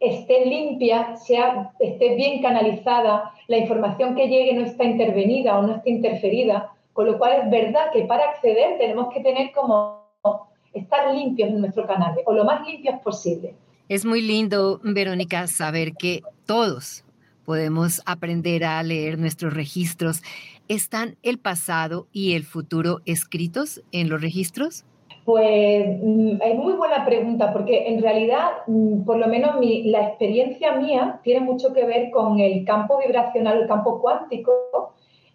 esté 0.00 0.44
limpia, 0.44 1.16
sea, 1.16 1.72
esté 1.78 2.16
bien 2.16 2.42
canalizada, 2.42 3.32
la 3.48 3.58
información 3.58 4.14
que 4.14 4.28
llegue 4.28 4.52
no 4.54 4.64
está 4.64 4.84
intervenida 4.84 5.58
o 5.58 5.62
no 5.62 5.76
está 5.76 5.88
interferida, 5.88 6.72
con 6.92 7.06
lo 7.06 7.18
cual 7.18 7.42
es 7.42 7.50
verdad 7.50 7.90
que 7.92 8.02
para 8.02 8.24
acceder 8.24 8.78
tenemos 8.78 9.12
que 9.12 9.20
tener 9.20 9.52
como 9.52 10.06
estar 10.72 11.14
limpios 11.14 11.48
en 11.48 11.60
nuestro 11.60 11.86
canal 11.86 12.14
o 12.26 12.32
lo 12.34 12.44
más 12.44 12.66
limpios 12.66 13.00
posible. 13.00 13.54
Es 13.88 14.04
muy 14.04 14.20
lindo, 14.20 14.80
Verónica, 14.82 15.46
saber 15.46 15.92
que 15.92 16.22
todos 16.44 17.04
podemos 17.44 18.02
aprender 18.04 18.64
a 18.64 18.82
leer 18.82 19.18
nuestros 19.18 19.54
registros. 19.54 20.22
¿Están 20.68 21.16
el 21.22 21.38
pasado 21.38 22.08
y 22.12 22.34
el 22.34 22.44
futuro 22.44 23.00
escritos 23.06 23.82
en 23.92 24.08
los 24.08 24.20
registros? 24.20 24.84
Pues 25.26 25.88
mm, 26.02 26.40
es 26.40 26.54
muy 26.54 26.74
buena 26.74 27.04
pregunta, 27.04 27.52
porque 27.52 27.88
en 27.88 28.00
realidad, 28.00 28.46
mm, 28.68 29.04
por 29.04 29.18
lo 29.18 29.26
menos 29.26 29.56
la 29.60 30.06
experiencia 30.06 30.76
mía 30.76 31.18
tiene 31.24 31.40
mucho 31.40 31.74
que 31.74 31.84
ver 31.84 32.10
con 32.12 32.38
el 32.38 32.64
campo 32.64 32.98
vibracional, 33.04 33.62
el 33.62 33.66
campo 33.66 34.00
cuántico, 34.00 34.52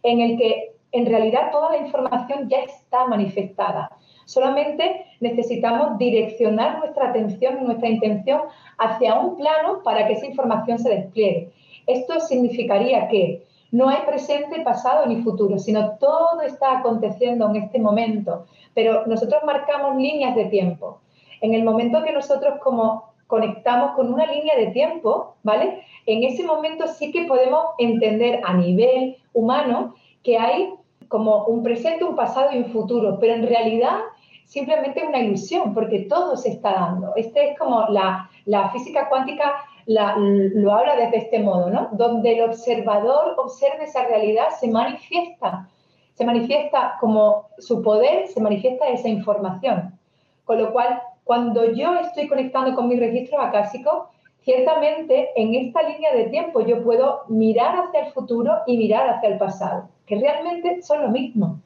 en 0.01 0.21
el 0.21 0.37
que 0.37 0.75
en 0.93 1.05
realidad 1.05 1.51
toda 1.51 1.71
la 1.71 1.77
información 1.79 2.47
ya 2.47 2.59
está 2.59 3.05
manifestada. 3.05 3.89
Solamente 4.23 5.07
necesitamos 5.19 5.97
direccionar 5.97 6.79
nuestra 6.79 7.09
atención 7.09 7.57
y 7.59 7.65
nuestra 7.65 7.89
intención 7.89 8.43
hacia 8.77 9.19
un 9.19 9.35
plano 9.35 9.83
para 9.83 10.07
que 10.07 10.13
esa 10.13 10.25
información 10.25 10.79
se 10.79 10.89
despliegue. 10.89 11.51
Esto 11.85 12.21
significaría 12.21 13.09
que 13.09 13.43
no 13.71 13.89
hay 13.89 14.01
presente, 14.05 14.61
pasado 14.61 15.05
ni 15.05 15.21
futuro, 15.21 15.57
sino 15.57 15.97
todo 15.97 16.41
está 16.41 16.79
aconteciendo 16.79 17.49
en 17.49 17.55
este 17.55 17.79
momento. 17.79 18.45
Pero 18.73 19.05
nosotros 19.07 19.41
marcamos 19.45 19.95
líneas 19.95 20.35
de 20.35 20.45
tiempo. 20.45 20.99
En 21.39 21.53
el 21.53 21.63
momento 21.63 22.03
que 22.03 22.11
nosotros 22.11 22.59
como 22.61 23.11
conectamos 23.27 23.95
con 23.95 24.13
una 24.13 24.25
línea 24.25 24.57
de 24.57 24.67
tiempo, 24.67 25.35
¿vale? 25.43 25.83
En 26.05 26.23
ese 26.23 26.43
momento 26.43 26.85
sí 26.87 27.11
que 27.11 27.23
podemos 27.23 27.67
entender 27.77 28.41
a 28.43 28.53
nivel 28.53 29.15
humano 29.33 29.95
que 30.21 30.37
hay 30.37 30.73
como 31.07 31.45
un 31.45 31.63
presente, 31.63 32.03
un 32.03 32.15
pasado 32.15 32.49
y 32.51 32.57
un 32.57 32.65
futuro, 32.65 33.17
pero 33.19 33.33
en 33.33 33.47
realidad 33.47 33.99
simplemente 34.45 35.07
una 35.07 35.19
ilusión, 35.19 35.73
porque 35.73 35.99
todo 35.99 36.35
se 36.35 36.49
está 36.49 36.73
dando. 36.73 37.13
Este 37.15 37.51
es 37.51 37.57
como 37.57 37.87
la 37.87 38.69
física 38.73 39.07
cuántica 39.07 39.63
lo 39.85 40.73
habla 40.73 40.95
desde 40.95 41.17
este 41.17 41.39
modo, 41.39 41.69
¿no? 41.69 41.89
Donde 41.93 42.33
el 42.33 42.49
observador 42.49 43.35
observa 43.37 43.83
esa 43.83 44.05
realidad, 44.05 44.49
se 44.59 44.69
manifiesta, 44.69 45.69
se 46.13 46.25
manifiesta 46.25 46.97
como 46.99 47.47
su 47.57 47.81
poder, 47.81 48.27
se 48.27 48.41
manifiesta 48.41 48.87
esa 48.87 49.09
información. 49.09 49.97
Con 50.45 50.59
lo 50.59 50.71
cual, 50.71 51.01
cuando 51.23 51.71
yo 51.71 51.95
estoy 51.95 52.27
conectando 52.27 52.75
con 52.75 52.87
mis 52.87 52.99
registros 52.99 53.41
acásicos, 53.43 54.09
ciertamente 54.43 55.29
en 55.35 55.55
esta 55.55 55.83
línea 55.83 56.13
de 56.13 56.25
tiempo 56.25 56.61
yo 56.61 56.83
puedo 56.83 57.21
mirar 57.27 57.75
hacia 57.75 58.05
el 58.07 58.11
futuro 58.11 58.53
y 58.65 58.77
mirar 58.77 59.07
hacia 59.07 59.29
el 59.29 59.37
pasado, 59.37 59.89
que 60.05 60.15
realmente 60.15 60.81
son 60.81 61.03
lo 61.03 61.09
mismo. 61.09 61.59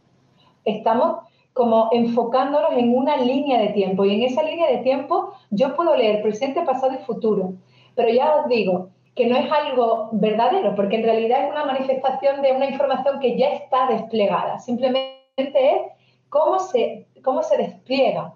Estamos 0.65 1.19
como 1.53 1.88
enfocándonos 1.93 2.74
en 2.74 2.93
una 2.93 3.15
línea 3.15 3.60
de 3.62 3.69
tiempo 3.69 4.03
y 4.03 4.13
en 4.13 4.24
esa 4.24 4.43
línea 4.43 4.69
de 4.69 4.79
tiempo 4.79 5.31
yo 5.51 5.74
puedo 5.75 5.95
leer 5.95 6.22
presente, 6.22 6.62
pasado 6.63 6.93
y 6.93 6.98
futuro. 6.98 7.53
Pero 7.95 8.09
ya 8.09 8.35
os 8.37 8.47
digo 8.47 8.89
que 9.15 9.27
no 9.27 9.37
es 9.37 9.49
algo 9.51 10.09
verdadero, 10.11 10.75
porque 10.75 10.97
en 10.97 11.03
realidad 11.03 11.45
es 11.45 11.51
una 11.51 11.65
manifestación 11.65 12.41
de 12.41 12.51
una 12.51 12.69
información 12.69 13.19
que 13.19 13.37
ya 13.37 13.49
está 13.49 13.87
desplegada. 13.87 14.59
Simplemente 14.59 15.15
es 15.37 15.81
cómo 16.29 16.59
se, 16.59 17.07
cómo 17.23 17.41
se 17.41 17.57
despliega 17.57 18.33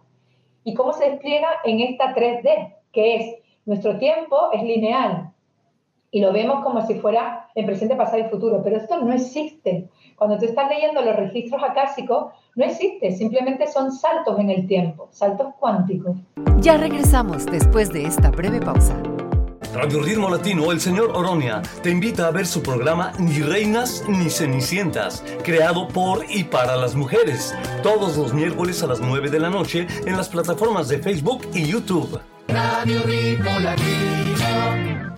y 0.64 0.74
cómo 0.74 0.94
se 0.94 1.10
despliega 1.10 1.50
en 1.66 1.82
esta 1.82 2.16
3D, 2.16 2.76
que 2.94 3.16
es 3.16 3.36
nuestro 3.66 3.98
tiempo 3.98 4.50
es 4.54 4.64
lineal 4.64 5.32
y 6.12 6.22
lo 6.22 6.34
vemos 6.34 6.64
como 6.64 6.86
si 6.86 6.96
fuera 6.96 7.50
en 7.56 7.66
presente, 7.66 7.96
pasado 7.96 8.20
y 8.20 8.30
futuro, 8.30 8.62
pero 8.64 8.78
esto 8.78 9.00
no 9.00 9.14
existe. 9.14 9.90
Cuando 10.16 10.38
tú 10.38 10.46
estás 10.46 10.70
leyendo 10.70 11.02
los 11.02 11.16
registros 11.16 11.62
acásicos, 11.64 12.34
no 12.56 12.66
existe, 12.66 13.12
simplemente 13.12 13.68
son 13.68 13.92
saltos 13.92 14.40
en 14.40 14.50
el 14.50 14.68
tiempo, 14.68 15.08
saltos 15.12 15.54
cuánticos. 15.60 16.18
Ya 16.62 16.78
regresamos 16.78 17.46
después 17.46 17.92
de 17.92 18.04
esta 18.04 18.32
breve 18.32 18.60
pausa. 18.60 18.96
Radio 19.74 20.02
Ritmo 20.02 20.30
Latino, 20.30 20.72
el 20.72 20.82
señor 20.82 21.12
Oronia, 21.16 21.62
te 21.84 21.92
invita 21.92 22.28
a 22.28 22.32
ver 22.32 22.48
su 22.48 22.64
programa 22.64 23.14
Ni 23.20 23.40
Reinas 23.40 24.04
ni 24.10 24.28
Cenicientas, 24.32 25.24
creado 25.44 25.88
por 25.88 26.26
y 26.28 26.44
para 26.44 26.76
las 26.76 26.96
mujeres, 26.96 27.56
todos 27.84 28.18
los 28.18 28.34
miércoles 28.34 28.82
a 28.82 28.88
las 28.88 29.00
9 29.00 29.30
de 29.30 29.40
la 29.40 29.52
noche 29.52 29.86
en 30.08 30.18
las 30.18 30.28
plataformas 30.28 30.88
de 30.88 30.98
Facebook 30.98 31.48
y 31.54 31.68
YouTube. 31.68 32.20
Radio 32.48 33.04
Ritmo 33.04 33.60
Latino. 33.60 35.14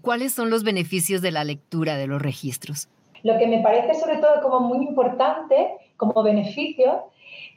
¿Cuáles 0.00 0.32
son 0.32 0.48
los 0.48 0.64
beneficios 0.64 1.20
de 1.20 1.30
la 1.30 1.44
lectura 1.44 1.98
de 1.98 2.06
los 2.06 2.22
registros? 2.22 2.88
Lo 3.22 3.38
que 3.38 3.46
me 3.46 3.60
parece 3.60 4.00
sobre 4.00 4.16
todo 4.16 4.40
como 4.42 4.60
muy 4.60 4.86
importante 4.86 5.72
como 5.98 6.22
beneficio 6.22 7.02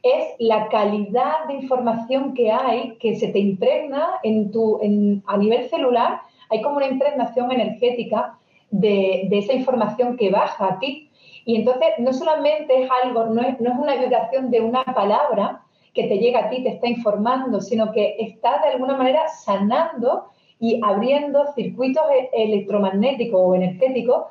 es 0.04 0.36
la 0.40 0.68
calidad 0.70 1.46
de 1.48 1.56
información 1.56 2.34
que 2.34 2.52
hay, 2.52 2.98
que 2.98 3.16
se 3.16 3.28
te 3.28 3.40
impregna 3.40 4.20
en 4.24 4.52
tu, 4.52 4.80
a 5.26 5.38
nivel 5.38 5.70
celular, 5.70 6.22
hay 6.50 6.62
como 6.62 6.78
una 6.78 6.88
impregnación 6.88 7.52
energética 7.52 8.38
de, 8.72 9.28
esa 9.32 9.54
información 9.54 10.18
que 10.18 10.32
baja 10.32 10.74
a 10.74 10.80
ti. 10.80 11.10
Y 11.46 11.56
entonces 11.56 11.90
no 12.00 12.14
solamente 12.14 12.84
es 12.84 12.90
algo, 13.04 13.26
no 13.26 13.42
es, 13.42 13.60
no 13.60 13.72
es 13.72 13.78
una 13.78 13.96
vibración 13.96 14.50
de 14.50 14.62
una 14.62 14.84
palabra 14.84 15.62
que 15.94 16.06
te 16.06 16.18
llega 16.18 16.46
a 16.46 16.50
ti, 16.50 16.64
te 16.64 16.70
está 16.70 16.88
informando, 16.88 17.62
sino 17.62 17.92
que 17.92 18.16
está 18.20 18.62
de 18.64 18.70
alguna 18.70 18.96
manera 18.96 19.28
sanando 19.28 20.26
y 20.60 20.80
abriendo 20.84 21.52
circuitos 21.54 22.04
e, 22.12 22.30
electromagnéticos 22.44 23.40
o 23.42 23.56
energéticos 23.56 24.26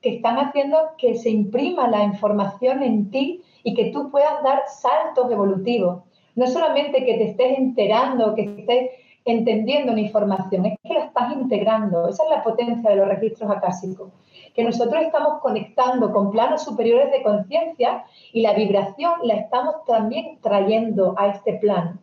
que 0.00 0.16
están 0.16 0.38
haciendo 0.38 0.78
que 0.98 1.14
se 1.14 1.30
imprima 1.30 1.88
la 1.88 2.04
información 2.04 2.82
en 2.82 3.10
ti 3.10 3.42
y 3.66 3.74
que 3.74 3.86
tú 3.86 4.12
puedas 4.12 4.44
dar 4.44 4.62
saltos 4.68 5.28
evolutivos. 5.28 6.04
No 6.36 6.46
solamente 6.46 7.04
que 7.04 7.14
te 7.14 7.30
estés 7.30 7.58
enterando, 7.58 8.32
que 8.36 8.42
estés 8.42 8.90
entendiendo 9.24 9.90
una 9.90 10.02
información, 10.02 10.66
es 10.66 10.78
que 10.84 10.94
la 10.94 11.06
estás 11.06 11.32
integrando. 11.32 12.08
Esa 12.08 12.22
es 12.22 12.30
la 12.30 12.44
potencia 12.44 12.90
de 12.90 12.94
los 12.94 13.08
registros 13.08 13.50
acásicos. 13.50 14.12
Que 14.54 14.62
nosotros 14.62 15.02
estamos 15.02 15.40
conectando 15.40 16.12
con 16.12 16.30
planos 16.30 16.62
superiores 16.62 17.10
de 17.10 17.24
conciencia 17.24 18.04
y 18.32 18.42
la 18.42 18.52
vibración 18.52 19.14
la 19.24 19.34
estamos 19.34 19.84
también 19.84 20.38
trayendo 20.40 21.16
a 21.18 21.26
este 21.26 21.54
plano. 21.54 21.98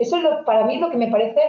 Eso 0.00 0.16
es 0.16 0.22
lo, 0.24 0.44
para 0.44 0.66
mí 0.66 0.78
lo 0.78 0.90
que 0.90 0.96
me 0.96 1.12
parece 1.12 1.40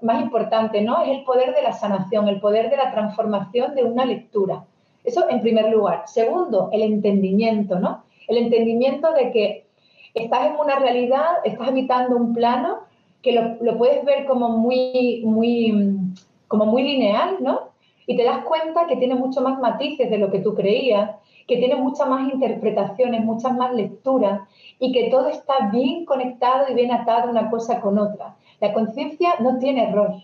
más 0.00 0.22
importante, 0.22 0.80
¿no? 0.80 1.02
Es 1.02 1.08
el 1.08 1.24
poder 1.24 1.56
de 1.56 1.62
la 1.62 1.72
sanación, 1.72 2.28
el 2.28 2.38
poder 2.38 2.70
de 2.70 2.76
la 2.76 2.92
transformación 2.92 3.74
de 3.74 3.82
una 3.82 4.04
lectura. 4.04 4.64
Eso 5.02 5.28
en 5.28 5.40
primer 5.40 5.70
lugar. 5.70 6.04
Segundo, 6.06 6.68
el 6.70 6.82
entendimiento, 6.82 7.80
¿no? 7.80 8.04
El 8.28 8.36
entendimiento 8.36 9.12
de 9.12 9.30
que 9.32 9.66
estás 10.14 10.46
en 10.46 10.56
una 10.56 10.78
realidad, 10.78 11.36
estás 11.44 11.68
habitando 11.68 12.16
un 12.16 12.34
plano 12.34 12.80
que 13.22 13.32
lo, 13.32 13.78
puedes 13.78 14.04
ver 14.04 14.26
como 14.26 14.50
muy, 14.50 15.22
muy, 15.24 15.96
como 16.48 16.66
muy 16.66 16.82
lineal, 16.82 17.36
¿no? 17.40 17.70
Y 18.06 18.16
te 18.16 18.24
das 18.24 18.44
cuenta 18.44 18.86
que 18.86 18.96
tiene 18.96 19.14
mucho 19.14 19.40
más 19.40 19.60
matices 19.60 20.10
de 20.10 20.18
lo 20.18 20.30
que 20.30 20.40
tú 20.40 20.54
creías, 20.54 21.12
que 21.46 21.56
tiene 21.56 21.76
muchas 21.76 22.08
más 22.08 22.32
interpretaciones, 22.32 23.24
muchas 23.24 23.56
más 23.56 23.72
lecturas 23.74 24.40
y 24.78 24.92
que 24.92 25.08
todo 25.08 25.28
está 25.28 25.70
bien 25.72 26.04
conectado 26.04 26.66
y 26.68 26.74
bien 26.74 26.90
atado 26.90 27.30
una 27.30 27.48
cosa 27.48 27.80
con 27.80 27.98
otra. 27.98 28.36
La 28.60 28.72
conciencia 28.72 29.34
no 29.38 29.58
tiene 29.58 29.88
error 29.88 30.14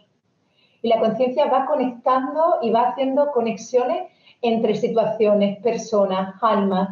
y 0.83 0.89
la 0.89 0.99
conciencia 0.99 1.47
va 1.47 1.67
conectando 1.67 2.59
y 2.63 2.71
va 2.71 2.89
haciendo 2.89 3.31
conexiones 3.31 4.11
entre 4.43 4.75
situaciones, 4.75 5.59
personas, 5.61 6.35
almas 6.43 6.91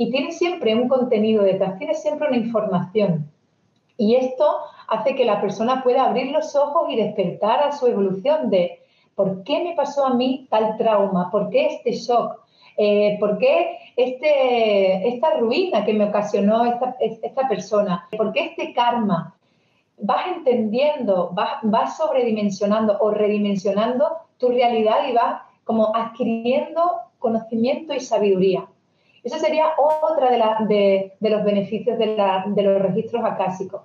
y 0.00 0.10
tiene 0.10 0.32
siempre 0.32 0.74
un 0.74 0.88
contenido 0.88 1.42
detrás, 1.42 1.76
tiene 1.76 1.92
siempre 1.92 2.28
una 2.28 2.38
información. 2.38 3.30
Y 3.98 4.14
esto 4.14 4.60
hace 4.88 5.14
que 5.14 5.26
la 5.26 5.42
persona 5.42 5.82
pueda 5.82 6.04
abrir 6.04 6.32
los 6.32 6.56
ojos 6.56 6.88
y 6.88 6.96
despertar 6.96 7.62
a 7.62 7.72
su 7.72 7.86
evolución 7.86 8.48
de 8.48 8.80
por 9.14 9.44
qué 9.44 9.62
me 9.62 9.74
pasó 9.74 10.06
a 10.06 10.14
mí 10.14 10.46
tal 10.48 10.78
trauma, 10.78 11.30
por 11.30 11.50
qué 11.50 11.66
este 11.66 11.92
shock, 11.92 12.40
eh, 12.78 13.18
por 13.20 13.36
qué 13.36 13.76
este, 13.94 15.06
esta 15.06 15.34
ruina 15.34 15.84
que 15.84 15.92
me 15.92 16.06
ocasionó 16.06 16.64
esta, 16.64 16.96
esta 16.98 17.46
persona, 17.46 18.08
por 18.16 18.32
qué 18.32 18.44
este 18.46 18.72
karma. 18.72 19.34
Vas 19.98 20.28
entendiendo, 20.34 21.28
vas, 21.34 21.58
vas 21.62 21.98
sobredimensionando 21.98 22.96
o 23.00 23.10
redimensionando 23.10 24.16
tu 24.38 24.48
realidad 24.48 25.06
y 25.06 25.12
vas 25.12 25.42
como 25.64 25.94
adquiriendo 25.94 27.02
conocimiento 27.18 27.92
y 27.92 28.00
sabiduría. 28.00 28.66
Eso 29.22 29.38
sería 29.38 29.66
otra 30.02 30.30
de, 30.30 31.12
los 31.20 31.44
beneficios 31.44 31.98
de, 31.98 32.62
los 32.62 32.82
registros 32.82 33.24
acásicos. 33.24 33.82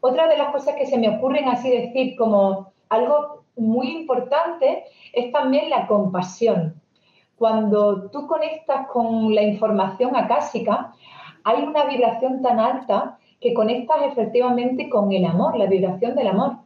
Otra 0.00 0.26
de 0.26 0.38
las 0.38 0.52
cosas 0.52 0.74
que 0.76 0.86
se 0.86 0.98
me 0.98 1.08
ocurren 1.16 1.48
así 1.48 1.70
decir 1.70 2.16
como 2.16 2.72
algo 2.88 3.44
muy 3.56 3.90
importante 3.90 4.84
es 5.12 5.32
también 5.32 5.70
la 5.70 5.86
compasión. 5.86 6.80
Cuando 7.36 8.10
tú 8.10 8.26
conectas 8.26 8.86
con 8.88 9.34
la 9.34 9.42
información 9.42 10.16
acásica, 10.16 10.92
hay 11.44 11.62
una 11.62 11.84
vibración 11.84 12.42
tan 12.42 12.58
alta 12.58 13.18
que 13.40 13.52
conectas 13.52 13.98
efectivamente 14.02 14.88
con 14.88 15.12
el 15.12 15.24
amor, 15.26 15.56
la 15.56 15.66
vibración 15.66 16.14
del 16.14 16.28
amor. 16.28 16.56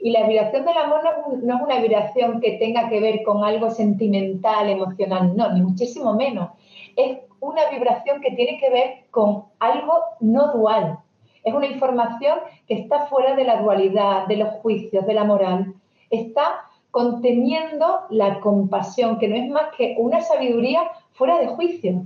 Y 0.00 0.10
la 0.10 0.26
vibración 0.26 0.66
del 0.66 0.76
amor 0.76 1.00
no, 1.42 1.54
es 1.54 1.62
una 1.62 1.80
vibración 1.80 2.40
que 2.40 2.52
tenga 2.52 2.88
que 2.90 3.00
ver 3.00 3.22
con 3.22 3.44
algo 3.44 3.70
sentimental, 3.70 4.68
emocional, 4.68 5.34
no, 5.34 5.50
ni 5.52 5.62
muchísimo 5.62 6.12
menos. 6.14 6.50
Es 6.96 7.18
una 7.40 7.68
vibración 7.70 8.20
que 8.20 8.32
tiene 8.32 8.58
que 8.58 8.70
ver 8.70 9.04
con 9.10 9.44
algo 9.58 9.94
no 10.20 10.52
dual. 10.52 10.98
Es 11.44 11.54
una 11.54 11.66
información 11.66 12.38
que 12.66 12.74
está 12.74 13.06
fuera 13.06 13.36
de 13.36 13.44
la 13.44 13.62
dualidad, 13.62 14.26
de 14.26 14.36
los 14.36 14.48
juicios, 14.60 15.06
de 15.06 15.14
la 15.14 15.24
moral. 15.24 15.74
Está 16.10 16.66
conteniendo 16.90 18.00
la 18.10 18.40
compasión, 18.40 19.18
que 19.18 19.28
no 19.28 19.36
es 19.36 19.48
más 19.48 19.74
que 19.76 19.94
una 19.98 20.20
sabiduría 20.22 20.80
fuera 21.12 21.38
de 21.38 21.48
juicio. 21.48 22.04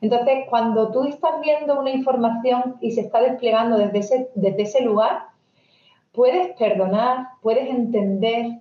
Entonces, 0.00 0.46
cuando 0.50 0.90
tú 0.90 1.04
estás 1.04 1.40
viendo 1.40 1.78
una 1.78 1.90
información 1.90 2.76
y 2.80 2.90
se 2.90 3.02
está 3.02 3.20
desplegando 3.20 3.78
desde 3.78 3.98
ese, 3.98 4.30
desde 4.34 4.62
ese 4.62 4.82
lugar, 4.82 5.26
puedes 6.12 6.56
perdonar, 6.56 7.28
puedes 7.40 7.68
entender, 7.68 8.58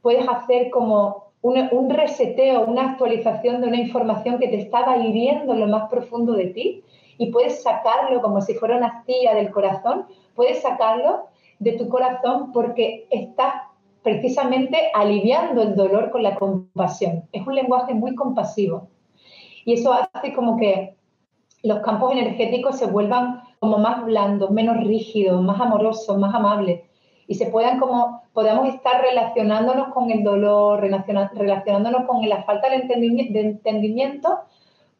puedes 0.00 0.28
hacer 0.28 0.70
como 0.70 1.29
un, 1.42 1.90
reseteo, 1.90 2.64
una 2.66 2.90
actualización 2.92 3.60
de 3.60 3.68
una 3.68 3.80
información 3.80 4.38
que 4.38 4.48
te 4.48 4.58
estaba 4.58 4.98
hiriendo 4.98 5.54
en 5.54 5.60
lo 5.60 5.68
más 5.68 5.88
profundo 5.88 6.34
de 6.34 6.46
ti 6.46 6.84
y 7.18 7.30
puedes 7.30 7.62
sacarlo 7.62 8.20
como 8.20 8.40
si 8.40 8.54
fuera 8.54 8.76
una 8.76 8.88
astilla 8.88 9.34
del 9.34 9.50
corazón, 9.50 10.06
puedes 10.34 10.60
sacarlo 10.62 11.26
de 11.58 11.72
tu 11.72 11.88
corazón 11.88 12.52
porque 12.52 13.06
estás 13.10 13.54
precisamente 14.02 14.90
aliviando 14.94 15.62
el 15.62 15.74
dolor 15.74 16.10
con 16.10 16.22
la 16.22 16.34
compasión. 16.34 17.24
Es 17.32 17.46
un 17.46 17.54
lenguaje 17.54 17.94
muy 17.94 18.14
compasivo. 18.14 18.88
Y 19.64 19.74
eso 19.74 19.92
hace 19.92 20.32
como 20.32 20.56
que 20.56 20.96
los 21.62 21.80
campos 21.80 22.12
energéticos 22.12 22.78
se 22.78 22.86
vuelvan 22.86 23.42
como 23.58 23.76
más 23.76 24.04
blandos, 24.04 24.50
menos 24.50 24.78
rígidos, 24.78 25.42
más 25.42 25.60
amorosos, 25.60 26.16
más 26.16 26.34
amables 26.34 26.80
y 27.30 27.36
se 27.36 27.46
puedan 27.46 27.78
como 27.78 28.24
podamos 28.32 28.74
estar 28.74 29.02
relacionándonos 29.02 29.94
con 29.94 30.10
el 30.10 30.24
dolor, 30.24 30.80
relacionándonos 30.80 32.04
con 32.04 32.28
la 32.28 32.42
falta 32.42 32.68
de 32.68 32.74
entendimiento, 33.32 34.40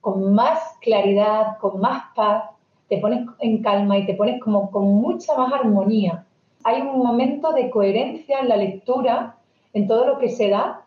con 0.00 0.32
más 0.32 0.60
claridad, 0.80 1.58
con 1.58 1.80
más 1.80 2.04
paz, 2.14 2.44
te 2.88 2.98
pones 2.98 3.26
en 3.40 3.60
calma 3.64 3.98
y 3.98 4.06
te 4.06 4.14
pones 4.14 4.40
como 4.40 4.70
con 4.70 4.84
mucha 4.94 5.36
más 5.36 5.52
armonía. 5.54 6.24
Hay 6.62 6.80
un 6.82 6.98
momento 6.98 7.52
de 7.52 7.68
coherencia 7.68 8.38
en 8.38 8.48
la 8.48 8.56
lectura, 8.56 9.34
en 9.72 9.88
todo 9.88 10.06
lo 10.06 10.18
que 10.20 10.28
se 10.28 10.50
da, 10.50 10.82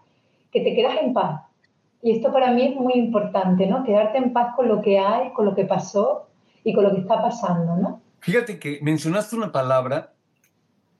que 0.50 0.62
te 0.62 0.74
quedas 0.74 0.96
en 1.02 1.12
paz. 1.12 1.42
Y 2.02 2.12
esto 2.12 2.32
para 2.32 2.52
mí 2.52 2.68
es 2.68 2.76
muy 2.78 2.94
importante, 2.94 3.68
¿no? 3.68 3.84
Quedarte 3.84 4.18
en 4.18 4.32
paz 4.32 4.56
con 4.56 4.70
lo 4.70 4.82
que 4.82 4.98
hay, 4.98 5.34
con 5.34 5.44
lo 5.44 5.54
que 5.54 5.66
pasó 5.66 6.28
y 6.64 6.74
con 6.74 6.86
lo 6.86 6.92
que 6.92 7.02
está 7.02 7.22
pasando, 7.22 7.76
¿no? 7.76 8.00
Fíjate 8.22 8.60
que 8.60 8.80
mencionaste 8.82 9.36
una 9.36 9.52
palabra 9.52 10.13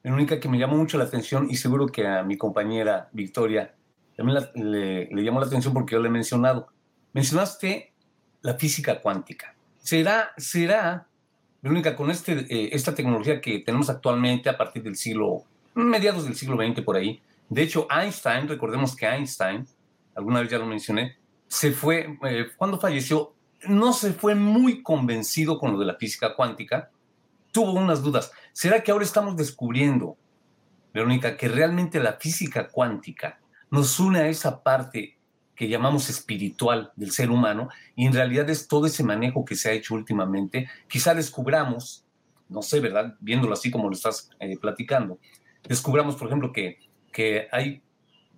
la 0.04 0.14
única 0.14 0.40
que 0.40 0.50
me 0.50 0.60
llamó 0.60 0.76
mucho 0.76 0.98
la 0.98 1.06
atención 1.06 1.48
y 1.50 1.56
seguro 1.56 1.88
que 1.88 2.06
a 2.06 2.24
mi 2.24 2.38
compañera 2.38 3.10
Victoria 3.14 3.74
también 4.18 4.38
le, 4.56 5.24
llamó 5.24 5.40
la 5.40 5.48
atención 5.48 5.74
porque 5.74 5.94
yo 5.94 6.02
le 6.02 6.10
he 6.10 6.12
mencionado. 6.12 6.68
Mencionaste 7.14 7.94
la 8.42 8.56
física 8.56 9.02
cuántica. 9.02 9.56
¿Será, 9.80 10.32
será 10.38 11.08
única 11.64 11.96
con 11.96 12.12
este, 12.12 12.34
eh, 12.50 12.70
esta 12.74 12.94
tecnología 12.94 13.40
que 13.40 13.60
tenemos 13.60 13.90
actualmente 13.90 14.50
a 14.50 14.58
partir 14.58 14.84
del 14.84 14.98
siglo, 14.98 15.44
mediados 15.74 16.26
del 16.26 16.36
siglo 16.36 16.58
XX 16.58 16.82
por 16.82 16.98
ahí? 16.98 17.22
De 17.50 17.62
hecho, 17.62 17.88
Einstein, 17.90 18.48
recordemos 18.48 18.96
que 18.96 19.06
Einstein, 19.06 19.66
alguna 20.16 20.42
vez 20.42 20.50
ya 20.50 20.58
lo 20.58 20.66
mencioné, 20.66 21.18
se 21.48 21.72
fue, 21.72 22.18
eh, 22.26 22.48
cuando 22.58 22.80
falleció, 22.80 23.34
no 23.68 23.94
se 23.94 24.12
fue 24.12 24.36
muy 24.36 24.84
convencido 24.84 25.58
con 25.58 25.72
lo 25.72 25.80
de 25.80 25.86
la 25.86 25.96
física 25.96 26.36
cuántica, 26.36 26.90
tuvo 27.54 27.72
unas 27.72 28.04
dudas. 28.04 28.34
¿Será 28.52 28.84
que 28.84 28.92
ahora 28.92 29.06
estamos 29.06 29.38
descubriendo, 29.38 30.18
Verónica, 30.94 31.38
que 31.38 31.48
realmente 31.48 32.02
la 32.02 32.14
física 32.14 32.68
cuántica 32.68 33.40
nos 33.72 33.98
une 34.02 34.20
a 34.20 34.28
esa 34.28 34.62
parte 34.62 35.18
que 35.56 35.70
llamamos 35.70 36.10
espiritual 36.10 36.92
del 36.98 37.12
ser 37.12 37.32
humano 37.32 37.70
y 37.96 38.06
en 38.06 38.14
realidad 38.14 38.50
es 38.50 38.68
todo 38.68 38.88
ese 38.88 39.06
manejo 39.06 39.46
que 39.46 39.56
se 39.56 39.70
ha 39.70 39.72
hecho 39.72 39.94
últimamente? 39.94 40.68
Quizá 40.90 41.16
descubramos, 41.16 42.06
no 42.50 42.62
sé, 42.62 42.82
¿verdad? 42.82 43.16
Viéndolo 43.22 43.54
así 43.54 43.72
como 43.72 43.88
lo 43.88 43.96
estás 43.96 44.30
eh, 44.42 44.58
platicando, 44.60 45.18
descubramos, 45.64 46.18
por 46.18 46.28
ejemplo, 46.28 46.52
que 46.52 46.80
que 47.14 47.48
hay 47.54 47.82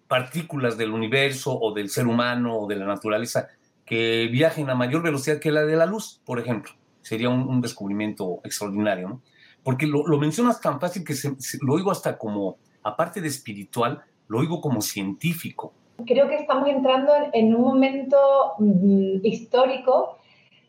partículas 0.07 0.77
del 0.77 0.91
universo 0.91 1.57
o 1.59 1.73
del 1.73 1.89
ser 1.89 2.05
humano 2.05 2.59
o 2.59 2.67
de 2.67 2.75
la 2.75 2.85
naturaleza 2.85 3.47
que 3.85 4.27
viajen 4.31 4.69
a 4.69 4.75
mayor 4.75 5.01
velocidad 5.01 5.39
que 5.39 5.51
la 5.51 5.65
de 5.65 5.75
la 5.75 5.87
luz, 5.87 6.21
por 6.25 6.39
ejemplo. 6.39 6.73
Sería 7.05 7.29
un, 7.29 7.61
descubrimiento 7.61 8.39
extraordinario, 8.43 9.07
¿no? 9.07 9.21
Porque 9.61 9.85
lo, 9.85 10.03
mencionas 10.17 10.59
tan 10.59 10.79
fácil 10.79 11.03
que 11.03 11.13
lo 11.61 11.73
oigo 11.75 11.91
hasta 11.91 12.17
como, 12.17 12.57
aparte 12.81 13.21
de 13.21 13.27
espiritual, 13.27 14.01
lo 14.27 14.39
oigo 14.39 14.59
como 14.59 14.81
científico. 14.81 15.71
Creo 16.03 16.27
que 16.27 16.37
estamos 16.37 16.67
entrando 16.67 17.11
en, 17.31 17.53
un 17.53 17.61
momento 17.61 18.17
mm, 18.57 19.23
histórico 19.23 20.17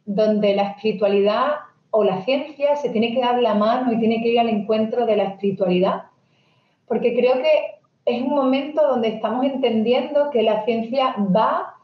donde 0.04 0.54
la 0.54 0.72
espiritualidad 0.72 1.52
o 1.90 2.04
la 2.04 2.22
ciencia 2.26 2.76
se 2.76 2.90
tiene 2.90 3.14
que 3.14 3.20
dar 3.20 3.40
la 3.40 3.54
mano 3.54 3.94
y 3.94 3.98
tiene 3.98 4.22
que 4.22 4.28
ir 4.28 4.38
al 4.38 4.50
encuentro 4.50 5.06
de 5.06 5.16
la 5.16 5.24
espiritualidad, 5.24 6.02
porque 6.86 7.14
creo 7.14 7.36
que 7.36 7.80
es 8.04 8.22
un 8.22 8.34
momento 8.34 8.86
donde 8.86 9.08
estamos 9.08 9.46
entendiendo 9.46 10.28
que 10.30 10.42
la 10.42 10.66
ciencia 10.66 11.16
va 11.34 11.75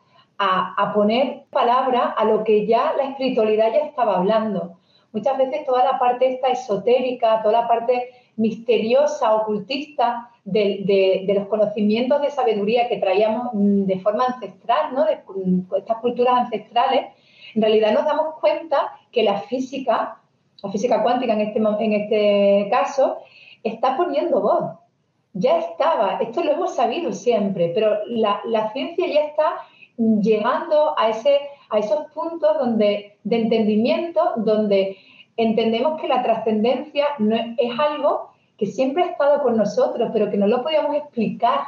a, 0.43 0.93
poner 0.95 1.45
palabra 1.51 2.15
a 2.17 2.25
lo 2.25 2.45
que 2.45 2.67
ya 2.67 2.95
la 2.97 3.11
espiritualidad 3.11 3.73
ya 3.73 3.87
estaba 3.87 4.17
hablando. 4.19 4.79
Muchas 5.13 5.37
veces 5.39 5.65
toda 5.67 5.85
la 5.85 5.99
parte 5.99 6.35
esta 6.35 6.49
esotérica, 6.49 7.43
toda 7.43 7.63
la 7.63 7.69
parte 7.69 8.11
misteriosa, 8.37 9.35
ocultista 9.35 10.31
de, 10.45 11.31
los 11.35 11.47
conocimientos 11.49 12.21
de 12.23 12.31
sabiduría 12.31 12.89
que 12.89 12.97
traíamos 12.97 13.53
mm, 13.53 13.85
de 13.85 14.01
forma 14.01 14.25
ancestral, 14.27 14.95
¿no? 14.95 15.05
de 15.05 15.17
mm, 15.17 15.75
estas 15.77 15.99
culturas 15.99 16.35
ancestrales, 16.35 17.07
en 17.55 17.63
realidad 17.63 17.93
nos 17.93 18.05
damos 18.05 18.35
cuenta 18.41 18.93
que 19.11 19.23
la 19.23 19.41
física, 19.43 20.19
la 20.63 20.71
física 20.71 21.03
cuántica 21.03 21.35
en 21.35 21.43
este, 21.43 21.59
en 21.59 21.93
este 21.93 22.69
caso, 22.71 23.19
está 23.63 23.97
poniendo 23.97 24.41
voz. 24.41 24.79
Ya 25.35 25.59
estaba, 25.59 26.19
esto 26.21 26.43
lo 26.43 26.53
hemos 26.53 26.75
sabido 26.75 27.13
siempre, 27.13 27.73
pero 27.75 27.99
la, 28.07 28.71
ciencia 28.73 29.07
ya 29.07 29.25
está 29.27 29.57
llegando 30.21 30.99
a, 30.99 31.11
ese, 31.11 31.39
a 31.71 31.79
esos 31.79 32.11
puntos 32.13 32.59
donde, 32.59 33.19
de 33.25 33.37
entendimiento 33.37 34.33
donde 34.37 34.97
entendemos 35.37 36.01
que 36.01 36.09
la 36.09 36.23
trascendencia 36.23 37.07
no 37.19 37.37
es, 37.37 37.79
algo 37.79 38.31
que 38.59 38.67
siempre 38.67 39.03
ha 39.03 39.07
estado 39.07 39.43
con 39.43 39.57
nosotros, 39.57 40.11
pero 40.13 40.31
que 40.31 40.37
no 40.37 40.47
lo 40.47 40.63
podíamos 40.63 40.97
explicar 40.97 41.61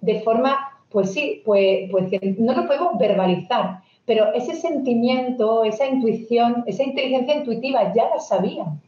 de 0.00 0.20
forma, 0.20 0.80
pues 0.90 1.12
sí, 1.12 1.42
pues, 1.44 1.90
pues 1.90 2.10
no 2.38 2.54
lo 2.54 2.66
podemos 2.66 2.98
verbalizar. 2.98 3.80
Pero 4.04 4.32
ese 4.34 4.54
sentimiento, 4.54 5.62
esa 5.62 5.86
intuición, 5.86 6.64
esa 6.66 6.82
inteligencia 6.82 7.36
intuitiva 7.36 7.92
ya 7.94 8.08
la 8.08 8.18
sabían. 8.18 8.80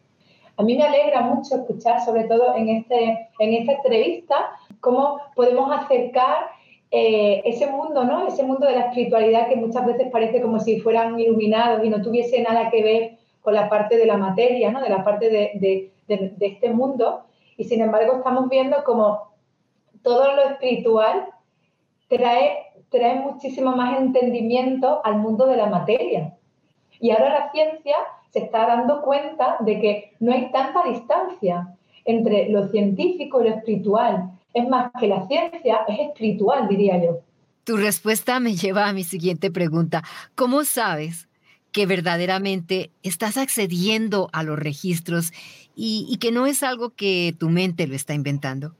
A 0.56 0.62
mí 0.62 0.76
me 0.76 0.84
alegra 0.84 1.20
mucho 1.20 1.56
escuchar, 1.56 2.04
sobre 2.04 2.24
todo 2.24 2.54
en, 2.56 2.68
este, 2.68 3.28
en 3.38 3.54
esta 3.54 3.72
entrevista, 3.72 4.34
cómo 4.80 5.20
podemos 5.34 5.70
acercar 5.70 6.50
eh, 6.96 7.42
ese 7.44 7.66
mundo, 7.66 8.04
¿no? 8.04 8.28
Ese 8.28 8.44
mundo 8.44 8.68
de 8.68 8.76
la 8.76 8.86
espiritualidad 8.86 9.48
que 9.48 9.56
muchas 9.56 9.84
veces 9.84 10.12
parece 10.12 10.40
como 10.40 10.60
si 10.60 10.78
fueran 10.78 11.18
iluminados 11.18 11.84
y 11.84 11.90
no 11.90 12.00
tuviese 12.00 12.40
nada 12.40 12.70
que 12.70 12.84
ver 12.84 13.18
con 13.42 13.52
la 13.52 13.68
parte 13.68 13.96
de 13.96 14.06
la 14.06 14.16
materia, 14.16 14.70
¿no? 14.70 14.80
De 14.80 14.90
la 14.90 15.02
parte 15.02 15.28
de, 15.28 15.90
de, 16.06 16.34
este 16.40 16.70
mundo. 16.70 17.24
Y 17.56 17.64
sin 17.64 17.80
embargo 17.80 18.18
estamos 18.18 18.48
viendo 18.48 18.84
como 18.84 19.32
todo 20.02 20.36
lo 20.36 20.50
espiritual 20.50 21.26
trae 22.08 22.58
trae 22.90 23.16
muchísimo 23.16 23.74
más 23.74 23.98
entendimiento 23.98 25.00
al 25.04 25.16
mundo 25.16 25.46
de 25.46 25.56
la 25.56 25.66
materia. 25.66 26.36
Y 27.00 27.10
ahora 27.10 27.40
la 27.40 27.50
ciencia 27.50 27.96
se 28.30 28.38
está 28.38 28.68
dando 28.68 29.02
cuenta 29.02 29.56
de 29.58 29.80
que 29.80 30.12
no 30.20 30.32
hay 30.32 30.52
tanta 30.52 30.84
distancia 30.84 31.74
entre 32.04 32.50
lo 32.50 32.68
científico 32.68 33.40
y 33.40 33.48
lo 33.48 33.56
espiritual. 33.56 34.33
Es 34.54 34.68
más, 34.68 34.90
que 34.98 35.08
la 35.08 35.26
ciencia 35.26 35.80
es 35.88 35.98
espiritual, 36.08 36.68
diría 36.68 37.02
yo. 37.02 37.20
Tu 37.64 37.76
respuesta 37.76 38.40
me 38.40 38.54
lleva 38.54 38.88
a 38.88 38.92
mi 38.92 39.04
siguiente 39.04 39.50
pregunta. 39.50 40.02
¿Cómo 40.34 40.64
sabes 40.64 41.28
que 41.72 41.86
verdaderamente 41.86 42.90
estás 43.02 43.36
accediendo 43.36 44.30
a 44.32 44.42
los 44.42 44.58
registros 44.58 45.32
y, 45.74 46.06
y 46.08 46.18
que 46.18 46.30
no 46.30 46.46
es 46.46 46.62
algo 46.62 46.90
que 46.90 47.34
tu 47.38 47.50
mente 47.50 47.86
lo 47.86 47.96
está 47.96 48.14
inventando? 48.14 48.74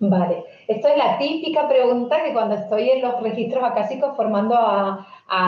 Vale, 0.00 0.44
esto 0.68 0.88
es 0.88 0.96
la 0.96 1.18
típica 1.18 1.68
pregunta 1.68 2.22
que 2.24 2.32
cuando 2.32 2.54
estoy 2.54 2.88
en 2.88 3.02
los 3.02 3.20
registros 3.20 3.64
acásicos 3.64 4.16
formando 4.16 4.54
a, 4.56 5.06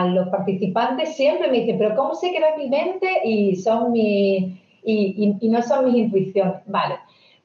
los 0.09 0.29
participantes 0.29 1.17
siempre 1.17 1.49
me 1.49 1.61
dicen, 1.61 1.79
pero 1.79 1.95
¿cómo 1.95 2.15
sé 2.15 2.33
que 2.33 2.41
no 2.41 2.47
es 2.49 2.57
mi 2.59 2.69
mente 2.69 3.09
y, 3.25 3.57
son 3.57 3.93
mi, 3.93 4.61
y, 4.85 5.37
y, 5.41 5.49
no 5.49 5.63
son 5.63 5.87
mis 5.87 5.95
intuiciones? 5.95 6.57
Vale, 6.67 6.97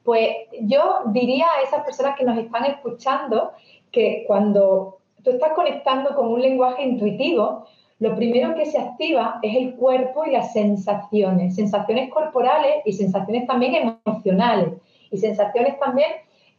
pues 0.06 0.30
yo 0.62 1.00
diría 1.06 1.46
a 1.46 1.62
esas 1.62 1.84
personas 1.84 2.16
que 2.16 2.24
nos 2.24 2.38
están 2.38 2.64
escuchando 2.64 3.50
que 3.90 4.24
cuando 4.26 4.98
tú 5.24 5.30
estás 5.30 5.52
conectando 5.54 6.14
con 6.14 6.28
un 6.28 6.40
lenguaje 6.40 6.84
intuitivo, 6.84 7.66
lo 7.98 8.14
primero 8.14 8.54
que 8.54 8.66
se 8.66 8.78
activa 8.78 9.40
es 9.42 9.56
el 9.56 9.74
cuerpo 9.74 10.24
y 10.24 10.30
las 10.30 10.52
sensaciones, 10.52 11.56
sensaciones 11.56 12.08
corporales 12.10 12.76
y 12.84 12.92
sensaciones 12.92 13.48
también 13.48 13.92
emocionales 14.06 14.74
y 15.10 15.18
sensaciones 15.18 15.78
también 15.80 16.10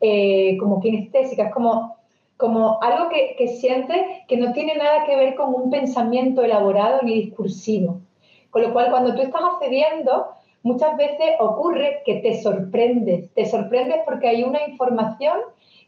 eh, 0.01 0.57
como 0.57 0.81
kinestésica, 0.81 1.47
es 1.47 1.53
como, 1.53 1.95
como 2.35 2.79
algo 2.81 3.07
que, 3.09 3.35
que 3.37 3.47
sientes 3.47 3.97
que 4.27 4.35
no 4.35 4.51
tiene 4.51 4.75
nada 4.75 5.05
que 5.05 5.15
ver 5.15 5.35
con 5.35 5.55
un 5.55 5.69
pensamiento 5.69 6.43
elaborado 6.43 6.99
ni 7.01 7.13
discursivo. 7.13 8.01
Con 8.49 8.61
lo 8.61 8.73
cual, 8.73 8.89
cuando 8.89 9.15
tú 9.15 9.21
estás 9.21 9.41
accediendo, 9.41 10.27
muchas 10.67 10.95
veces 10.97 11.35
ocurre 11.39 12.01
que 12.05 12.15
te 12.15 12.41
sorprendes. 12.41 13.33
Te 13.33 13.45
sorprendes 13.45 13.97
porque 14.05 14.27
hay 14.27 14.43
una 14.43 14.67
información 14.67 15.37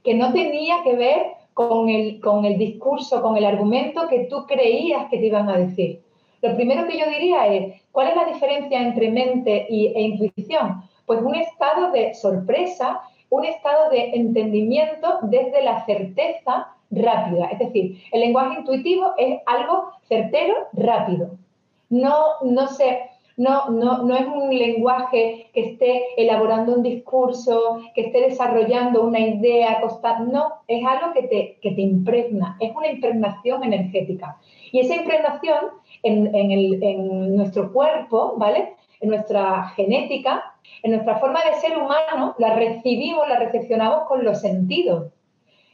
que 0.04 0.14
no 0.14 0.32
tenía 0.34 0.78
que 0.84 0.96
ver 0.96 1.22
con 1.54 1.90
el, 1.90 2.20
con 2.22 2.46
el 2.46 2.58
discurso, 2.58 3.22
con 3.22 3.38
el 3.38 3.46
argumento 3.46 4.08
que 4.08 4.26
tú 4.26 4.46
creías 4.48 5.10
que 5.10 5.18
te 5.18 5.26
iban 5.26 5.50
a 5.50 5.58
decir. 5.58 6.02
Lo 6.42 6.56
primero 6.56 6.88
que 6.88 6.98
yo 6.98 7.06
diría 7.08 7.48
es, 7.48 7.82
¿cuál 7.92 8.08
es 8.10 8.16
la 8.16 8.26
diferencia 8.26 8.82
entre 8.82 9.12
mente 9.12 9.68
y, 9.70 9.88
e 9.88 10.02
intuición? 10.02 10.84
Pues 11.06 11.22
un 11.22 11.36
estado 11.36 11.92
de 11.92 12.14
sorpresa 12.14 13.02
un 13.30 13.46
estado 13.46 13.90
de 13.90 14.12
entendimiento 14.16 15.20
desde 15.24 15.64
la 15.64 15.86
certeza 15.86 16.76
rápida. 16.92 17.48
Es 17.52 17.60
decir, 17.60 18.02
el 18.12 18.22
lenguaje 18.22 18.60
intuitivo 18.60 19.14
es 19.18 19.40
algo 19.46 19.92
certero, 20.08 20.56
rápido. 20.74 21.32
No, 21.90 22.16
no, 22.44 22.68
no, 23.40 23.70
no, 23.70 24.04
no 24.04 24.18
es 24.18 24.28
un 24.28 24.50
lenguaje 24.50 25.50
que 25.54 25.72
esté 25.72 26.04
elaborando 26.18 26.76
un 26.76 26.84
discurso, 26.84 27.80
que 27.96 28.02
esté 28.02 28.20
desarrollando 28.20 29.02
una 29.02 29.22
idea. 29.22 29.82
No, 30.30 30.56
es 30.68 30.86
algo 30.86 31.14
que 31.14 31.24
te, 31.24 31.58
que 31.62 31.72
te 31.72 31.82
impregna, 31.82 32.58
es 32.60 32.76
una 32.76 32.90
impregnación 32.90 33.64
energética. 33.64 34.38
Y 34.74 34.82
esa 34.82 34.96
impregnación 34.96 35.68
en, 36.04 36.36
en, 36.36 36.84
en 36.84 37.36
nuestro 37.38 37.72
cuerpo, 37.72 38.34
¿vale? 38.36 38.76
En 39.00 39.08
nuestra 39.08 39.70
genética, 39.70 40.54
en 40.84 40.92
nuestra 40.92 41.16
forma 41.16 41.40
de 41.46 41.62
ser 41.62 41.78
humano, 41.78 42.36
la 42.40 42.56
recibimos, 42.56 43.26
la 43.30 43.40
recepcionamos 43.40 44.04
con 44.10 44.26
los 44.26 44.42
sentidos. 44.42 45.14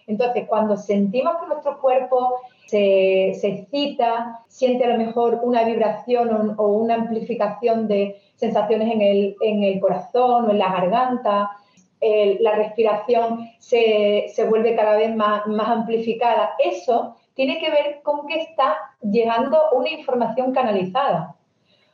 Entonces, 0.06 0.46
cuando 0.48 0.78
sentimos 0.78 1.34
que 1.38 1.48
nuestro 1.48 1.80
cuerpo 1.82 2.36
se, 2.68 3.30
excita, 3.30 4.44
siente 4.48 4.86
a 4.86 4.90
lo 4.90 4.98
mejor 4.98 5.40
una 5.44 5.64
vibración 5.64 6.56
o, 6.58 6.68
una 6.68 6.96
amplificación 6.96 7.88
de 7.88 8.18
sensaciones 8.36 8.92
en 8.94 9.64
el, 9.64 9.80
corazón 9.80 10.46
o 10.46 10.52
en 10.52 10.60
la 10.60 10.72
garganta, 10.72 11.52
la 12.02 12.56
respiración 12.56 13.50
se, 13.60 14.32
vuelve 14.50 14.76
cada 14.76 14.98
vez 14.98 15.16
más, 15.16 15.48
más 15.48 15.70
amplificada, 15.70 16.52
eso 16.60 17.16
tiene 17.36 17.60
que 17.60 17.70
ver 17.70 18.02
con 18.04 18.28
que 18.28 18.40
está 18.40 18.78
llegando 19.02 19.60
una 19.74 19.90
información 19.90 20.54
canalizada. 20.54 21.36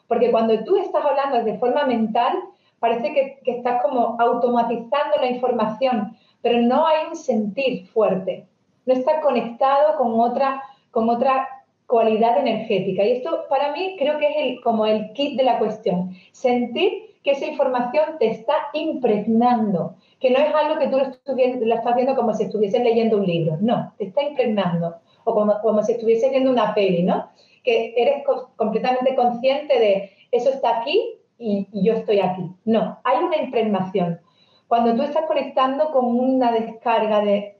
Porque 0.07 0.31
cuando 0.31 0.63
tú 0.63 0.77
estás 0.77 1.03
hablando 1.03 1.43
de 1.43 1.57
forma 1.57 1.85
mental, 1.85 2.37
parece 2.79 3.13
que, 3.13 3.51
estás 3.51 3.81
como 3.81 4.17
automatizando 4.19 5.17
la 5.19 5.27
información, 5.27 6.17
pero 6.41 6.59
no 6.59 6.85
hay 6.85 7.07
un 7.09 7.15
sentir 7.15 7.87
fuerte, 7.87 8.47
no 8.85 8.93
está 8.93 9.21
conectado 9.21 9.97
con 9.97 10.19
otra, 10.19 10.63
con 10.91 11.09
otra 11.09 11.47
cualidad 11.85 12.37
energética. 12.37 13.03
Y 13.03 13.11
esto 13.11 13.45
para 13.49 13.73
mí 13.73 13.95
creo 13.99 14.17
que 14.17 14.27
es 14.27 14.35
el, 14.37 14.61
como 14.61 14.85
el 14.85 15.11
kit 15.13 15.37
de 15.37 15.43
la 15.43 15.59
cuestión, 15.59 16.15
sentir 16.31 17.11
que 17.23 17.31
esa 17.31 17.45
información 17.45 18.17
te 18.17 18.27
está 18.27 18.53
impregnando, 18.73 19.95
que 20.19 20.31
no 20.31 20.39
es 20.39 20.55
algo 20.55 20.79
que 20.79 20.87
tú 20.87 20.97
lo, 20.97 21.75
estás 21.75 21.95
viendo 21.95 22.15
como 22.15 22.33
si 22.33 22.43
estuvieses 22.43 22.81
leyendo 22.81 23.17
un 23.17 23.25
libro, 23.25 23.57
no, 23.59 23.93
te 23.97 24.05
está 24.05 24.23
impregnando, 24.23 24.95
o 25.23 25.33
como, 25.33 25.59
como 25.61 25.83
si 25.83 25.91
estuvieses 25.91 26.31
viendo 26.31 26.49
una 26.49 26.73
peli, 26.73 27.03
¿no? 27.03 27.29
Que 27.63 27.93
eres 27.95 28.23
completamente 28.55 29.13
consciente 29.13 29.77
de 29.77 30.11
eso 30.31 30.49
está 30.49 30.79
aquí 30.79 31.19
y, 31.37 31.67
yo 31.73 31.93
estoy 31.93 32.19
aquí. 32.19 32.49
No, 32.65 32.99
hay 33.03 33.23
una 33.23 33.37
impregnación. 33.37 34.19
Cuando 34.67 34.95
tú 34.95 35.03
estás 35.03 35.25
conectando 35.25 35.91
con 35.91 36.05
una 36.05 36.51
descarga 36.51 37.19
de, 37.21 37.57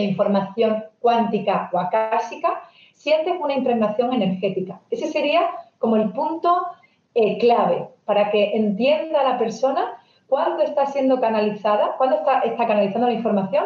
información 0.00 0.84
cuántica 1.00 1.68
o 1.72 1.78
acásica, 1.78 2.62
sientes 2.94 3.34
una 3.40 3.54
impregnación 3.54 4.12
energética. 4.12 4.80
Ese 4.90 5.08
sería 5.08 5.50
como 5.78 5.96
el 5.96 6.12
punto 6.12 6.66
eh, 7.14 7.38
clave 7.38 7.88
para 8.04 8.30
que 8.30 8.56
entienda 8.56 9.22
la 9.22 9.38
persona 9.38 9.98
cuándo 10.26 10.62
está 10.62 10.86
siendo 10.86 11.20
canalizada, 11.20 11.96
cuándo 11.98 12.16
está, 12.16 12.66
canalizando 12.66 13.08
la 13.08 13.12
información 13.12 13.64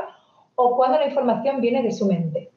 o 0.57 0.77
cuando 0.77 0.99
la 0.99 1.07
información 1.07 1.61
viene 1.61 1.83
de 1.83 1.93
su 1.93 2.07
mente. 2.07 2.51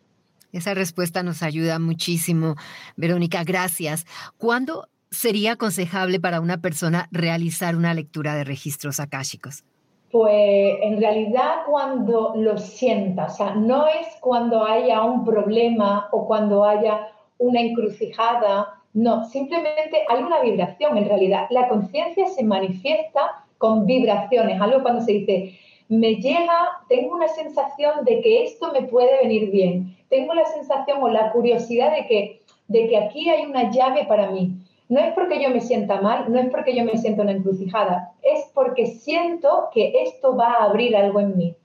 Esa 0.52 0.74
respuesta 0.74 1.22
nos 1.22 1.44
ayuda 1.44 1.78
muchísimo. 1.78 2.56
Verónica, 2.96 3.44
gracias. 3.44 4.08
¿Cuándo 4.38 4.88
sería 5.12 5.52
aconsejable 5.52 6.20
para 6.20 6.42
una 6.42 6.58
persona 6.60 7.08
realizar 7.12 7.76
una 7.76 7.94
lectura 7.94 8.34
de 8.34 8.46
registros 8.46 9.00
akáshicos? 9.00 9.64
Pues 10.12 10.78
en 10.82 11.00
realidad 11.00 11.66
cuando 11.68 12.34
lo 12.36 12.58
sienta, 12.58 13.26
o 13.26 13.30
sea, 13.30 13.54
no 13.54 13.86
es 13.86 14.08
cuando 14.22 14.66
haya 14.66 15.04
un 15.04 15.24
problema 15.24 16.10
o 16.12 16.26
cuando 16.26 16.64
haya 16.64 17.10
una 17.38 17.62
encrucijada, 17.62 18.80
no, 18.94 19.24
simplemente 19.26 20.04
hay 20.08 20.24
una 20.24 20.42
vibración 20.42 20.98
en 20.98 21.08
realidad. 21.08 21.46
La 21.52 21.68
conciencia 21.68 22.28
se 22.28 22.44
manifiesta 22.44 23.46
con 23.60 23.86
vibraciones, 23.86 24.60
algo 24.60 24.82
cuando 24.82 25.02
se 25.02 25.12
dice, 25.12 25.60
me 25.90 26.16
llega, 26.16 26.70
tengo 26.88 27.16
una 27.16 27.28
sensación 27.28 28.06
de 28.06 28.22
que 28.22 28.44
esto 28.44 28.72
me 28.72 28.84
puede 28.84 29.18
venir 29.22 29.52
bien, 29.52 29.96
tengo 30.10 30.34
la 30.34 30.46
sensación 30.46 31.02
o 31.02 31.10
la 31.10 31.32
curiosidad 31.32 31.96
de 31.96 32.08
que, 32.08 32.42
de 32.68 32.88
que 32.88 32.98
aquí 32.98 33.30
hay 33.30 33.46
una 33.46 33.72
llave 33.72 34.06
para 34.06 34.32
mí. 34.32 34.54
No 34.90 35.00
es 35.00 35.14
porque 35.14 35.42
yo 35.42 35.52
me 35.52 35.62
sienta 35.62 36.02
mal, 36.02 36.32
no 36.32 36.40
es 36.40 36.50
porque 36.50 36.76
yo 36.76 36.84
me 36.84 36.98
sienta 36.98 37.22
una 37.22 37.32
encrucijada, 37.32 38.12
es 38.24 38.50
porque 38.56 38.88
siento 38.88 39.70
que 39.72 39.94
esto 40.04 40.36
va 40.36 40.54
a 40.54 40.64
abrir 40.64 40.96
algo 40.98 41.20
en 41.20 41.38
mí. 41.38 41.56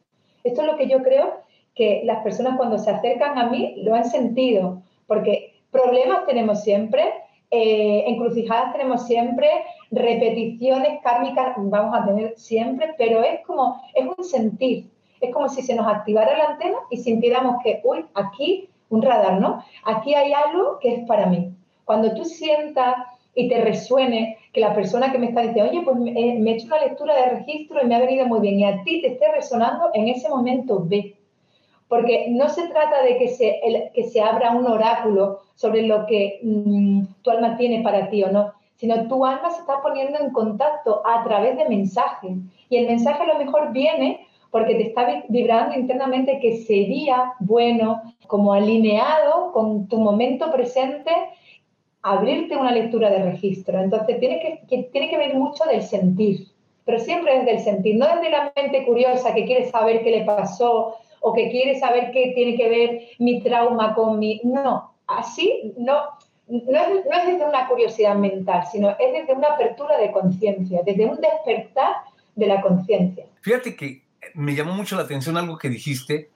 Esto 0.44 0.60
es 0.60 0.66
lo 0.66 0.76
que 0.76 0.88
yo 0.88 1.02
creo 1.02 1.32
que 1.74 2.02
las 2.04 2.22
personas 2.22 2.58
cuando 2.58 2.78
se 2.78 2.90
acercan 2.90 3.38
a 3.38 3.48
mí 3.48 3.76
lo 3.78 3.94
han 3.94 4.04
sentido, 4.04 4.82
porque 5.06 5.54
problemas 5.70 6.26
tenemos 6.26 6.62
siempre, 6.62 7.02
eh, 7.50 8.04
encrucijadas 8.08 8.72
tenemos 8.72 9.06
siempre, 9.06 9.48
repeticiones 9.90 11.00
kármicas 11.02 11.54
vamos 11.56 11.96
a 11.96 12.04
tener 12.04 12.34
siempre, 12.36 12.94
pero 12.98 13.22
es 13.22 13.40
como, 13.46 13.82
es 13.94 14.06
un 14.18 14.24
sentir, 14.24 14.90
es 15.20 15.32
como 15.32 15.48
si 15.48 15.62
se 15.62 15.74
nos 15.74 15.86
activara 15.86 16.36
la 16.36 16.44
antena 16.50 16.76
y 16.90 16.98
sintiéramos 16.98 17.62
que, 17.62 17.80
uy, 17.84 18.04
aquí 18.14 18.68
un 18.90 19.00
radar, 19.00 19.40
¿no? 19.40 19.64
Aquí 19.84 20.14
hay 20.14 20.32
algo 20.34 20.78
que 20.78 20.94
es 20.94 21.06
para 21.06 21.26
mí. 21.26 21.54
Cuando 21.84 22.14
tú 22.14 22.24
sientas 22.24 22.94
y 23.34 23.48
te 23.48 23.60
resuene 23.60 24.38
que 24.52 24.60
la 24.60 24.74
persona 24.74 25.10
que 25.10 25.18
me 25.18 25.26
está 25.26 25.42
diciendo, 25.42 25.70
oye, 25.70 25.82
pues 25.82 25.96
me, 25.96 26.10
eh, 26.12 26.42
he 26.44 26.50
hecho 26.50 26.66
una 26.66 26.80
lectura 26.80 27.14
de 27.16 27.38
registro 27.38 27.82
y 27.82 27.86
me 27.86 27.96
ha 27.96 28.00
venido 28.00 28.26
muy 28.26 28.40
bien, 28.40 28.60
y 28.60 28.64
a 28.64 28.82
ti 28.84 29.00
te 29.00 29.08
esté 29.08 29.30
resonando, 29.32 29.90
en 29.94 30.08
ese 30.08 30.28
momento 30.28 30.82
ve. 30.84 31.16
Porque 31.88 32.28
no 32.30 32.48
se 32.48 32.68
trata 32.68 33.02
de 33.02 33.18
que 33.18 33.28
se, 33.28 33.60
que 33.94 34.04
se 34.04 34.20
abra 34.20 34.52
un 34.52 34.66
oráculo 34.66 35.40
sobre 35.54 35.82
lo 35.82 36.06
que 36.06 36.40
mm, 36.42 37.02
tu 37.22 37.30
alma 37.30 37.56
tiene 37.56 37.82
para 37.82 38.08
ti 38.08 38.22
o 38.22 38.32
no, 38.32 38.52
sino 38.76 39.06
tu 39.06 39.24
alma 39.24 39.50
se 39.50 39.60
está 39.60 39.80
poniendo 39.82 40.18
en 40.18 40.30
contacto 40.30 41.02
a 41.06 41.22
través 41.24 41.56
de 41.56 41.68
mensajes. 41.68 42.32
Y 42.68 42.76
el 42.76 42.86
mensaje 42.86 43.22
a 43.22 43.26
lo 43.26 43.38
mejor 43.38 43.72
viene 43.72 44.26
porque 44.50 44.76
te 44.76 44.82
está 44.88 45.24
vibrando 45.28 45.74
internamente 45.74 46.38
que 46.38 46.58
sería 46.58 47.32
bueno, 47.40 48.02
como 48.28 48.52
alineado 48.52 49.52
con 49.52 49.88
tu 49.88 49.98
momento 49.98 50.52
presente, 50.52 51.10
abrirte 52.04 52.56
una 52.56 52.70
lectura 52.70 53.10
de 53.10 53.24
registro. 53.24 53.80
Entonces, 53.80 54.20
tiene 54.20 54.62
que, 54.68 54.82
tiene 54.92 55.08
que 55.08 55.16
venir 55.16 55.36
mucho 55.36 55.64
del 55.64 55.82
sentir, 55.82 56.46
pero 56.84 56.98
siempre 57.00 57.38
desde 57.38 57.56
el 57.56 57.60
sentir, 57.60 57.96
no 57.96 58.06
desde 58.06 58.30
la 58.30 58.52
mente 58.54 58.84
curiosa 58.84 59.34
que 59.34 59.46
quiere 59.46 59.70
saber 59.70 60.04
qué 60.04 60.10
le 60.10 60.24
pasó 60.24 60.96
o 61.20 61.32
que 61.32 61.50
quiere 61.50 61.80
saber 61.80 62.12
qué 62.12 62.32
tiene 62.34 62.56
que 62.56 62.68
ver 62.68 63.00
mi 63.18 63.40
trauma 63.40 63.94
con 63.94 64.18
mi... 64.18 64.38
No, 64.44 64.92
así 65.06 65.72
no, 65.78 66.02
no 66.46 66.78
es, 66.78 67.06
no 67.10 67.18
es 67.18 67.26
desde 67.26 67.48
una 67.48 67.66
curiosidad 67.66 68.16
mental, 68.16 68.64
sino 68.70 68.90
es 68.90 69.12
desde 69.12 69.32
una 69.32 69.48
apertura 69.48 69.96
de 69.96 70.12
conciencia, 70.12 70.82
desde 70.84 71.06
un 71.06 71.18
despertar 71.18 71.94
de 72.34 72.46
la 72.46 72.60
conciencia. 72.60 73.24
Fíjate 73.40 73.74
que 73.74 74.02
me 74.34 74.54
llamó 74.54 74.74
mucho 74.74 74.94
la 74.94 75.02
atención 75.02 75.38
algo 75.38 75.56
que 75.56 75.70
dijiste 75.70 76.28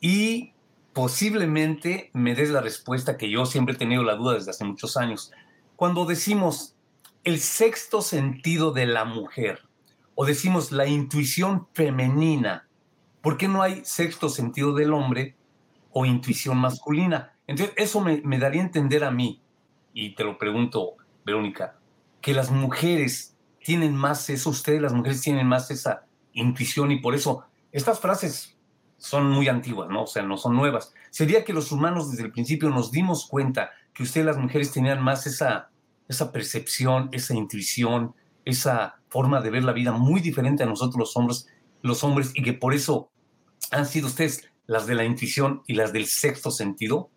y 0.00 0.52
posiblemente 0.98 2.10
me 2.12 2.34
des 2.34 2.50
la 2.50 2.60
respuesta 2.60 3.16
que 3.16 3.30
yo 3.30 3.46
siempre 3.46 3.76
he 3.76 3.78
tenido 3.78 4.02
la 4.02 4.16
duda 4.16 4.34
desde 4.34 4.50
hace 4.50 4.64
muchos 4.64 4.96
años. 4.96 5.30
Cuando 5.76 6.06
decimos 6.06 6.74
el 7.22 7.38
sexto 7.38 8.02
sentido 8.02 8.72
de 8.72 8.86
la 8.86 9.04
mujer 9.04 9.60
o 10.16 10.26
decimos 10.26 10.72
la 10.72 10.88
intuición 10.88 11.68
femenina, 11.72 12.66
¿por 13.22 13.36
qué 13.36 13.46
no 13.46 13.62
hay 13.62 13.84
sexto 13.84 14.28
sentido 14.28 14.74
del 14.74 14.92
hombre 14.92 15.36
o 15.92 16.04
intuición 16.04 16.58
masculina? 16.58 17.32
Entonces, 17.46 17.76
eso 17.76 18.00
me, 18.00 18.20
daría 18.36 18.62
a 18.62 18.64
entender 18.64 19.04
a 19.04 19.12
mí, 19.12 19.40
y 19.94 20.16
te 20.16 20.24
lo 20.24 20.36
pregunto, 20.36 20.96
Verónica, 21.24 21.78
que 22.20 22.34
las 22.34 22.50
mujeres 22.50 23.36
tienen 23.62 23.94
más 23.94 24.28
eso, 24.30 24.50
ustedes 24.50 24.82
las 24.82 24.94
mujeres 24.94 25.20
tienen 25.20 25.46
más 25.46 25.70
esa 25.70 26.06
intuición 26.32 26.90
y 26.90 26.98
por 26.98 27.14
eso 27.14 27.44
estas 27.70 28.00
frases 28.00 28.57
son 28.98 29.30
muy 29.30 29.48
antiguas, 29.48 29.88
¿no? 29.88 30.02
O 30.02 30.06
sea, 30.06 30.22
no 30.22 30.36
son 30.36 30.54
nuevas. 30.54 30.92
Sería 31.10 31.44
que 31.44 31.52
los 31.52 31.72
humanos 31.72 32.10
desde 32.10 32.24
el 32.24 32.32
principio 32.32 32.68
nos 32.68 32.90
dimos 32.90 33.26
cuenta 33.26 33.70
que 33.94 34.02
ustedes 34.02 34.26
las 34.26 34.36
mujeres 34.36 34.72
tenían 34.72 35.00
más 35.00 35.26
esa, 35.26 35.70
esa 36.08 36.30
percepción, 36.32 37.08
esa 37.12 37.34
intuición, 37.34 38.14
esa 38.44 38.96
forma 39.08 39.40
de 39.40 39.50
ver 39.50 39.64
la 39.64 39.72
vida 39.72 39.92
muy 39.92 40.20
diferente 40.20 40.64
a 40.64 40.66
nosotros 40.66 40.98
los 40.98 41.16
hombres, 41.16 41.48
los 41.82 42.02
hombres 42.04 42.32
y 42.34 42.42
que 42.42 42.52
por 42.52 42.74
eso 42.74 43.08
han 43.70 43.86
sido 43.86 44.08
ustedes 44.08 44.50
las 44.66 44.86
de 44.86 44.94
la 44.94 45.04
intuición 45.04 45.62
y 45.66 45.74
las 45.74 45.92
del 45.92 46.06
sexto 46.06 46.50
sentido. 46.50 47.08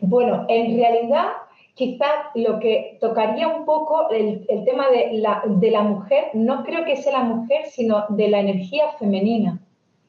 Bueno, 0.00 0.44
en 0.48 0.76
realidad 0.76 1.28
quizás 1.74 2.12
lo 2.34 2.58
que 2.58 2.98
tocaría 3.00 3.48
un 3.48 3.64
poco 3.64 4.10
el, 4.10 4.44
tema 4.66 4.90
de 4.90 5.12
la, 5.14 5.42
de 5.46 5.70
la 5.70 5.82
mujer, 5.82 6.24
no 6.34 6.64
creo 6.64 6.84
que 6.84 6.96
sea 6.96 7.12
la 7.12 7.24
mujer, 7.24 7.66
sino 7.70 8.04
de 8.10 8.28
la 8.28 8.40
energía 8.40 8.92
femenina 8.98 9.58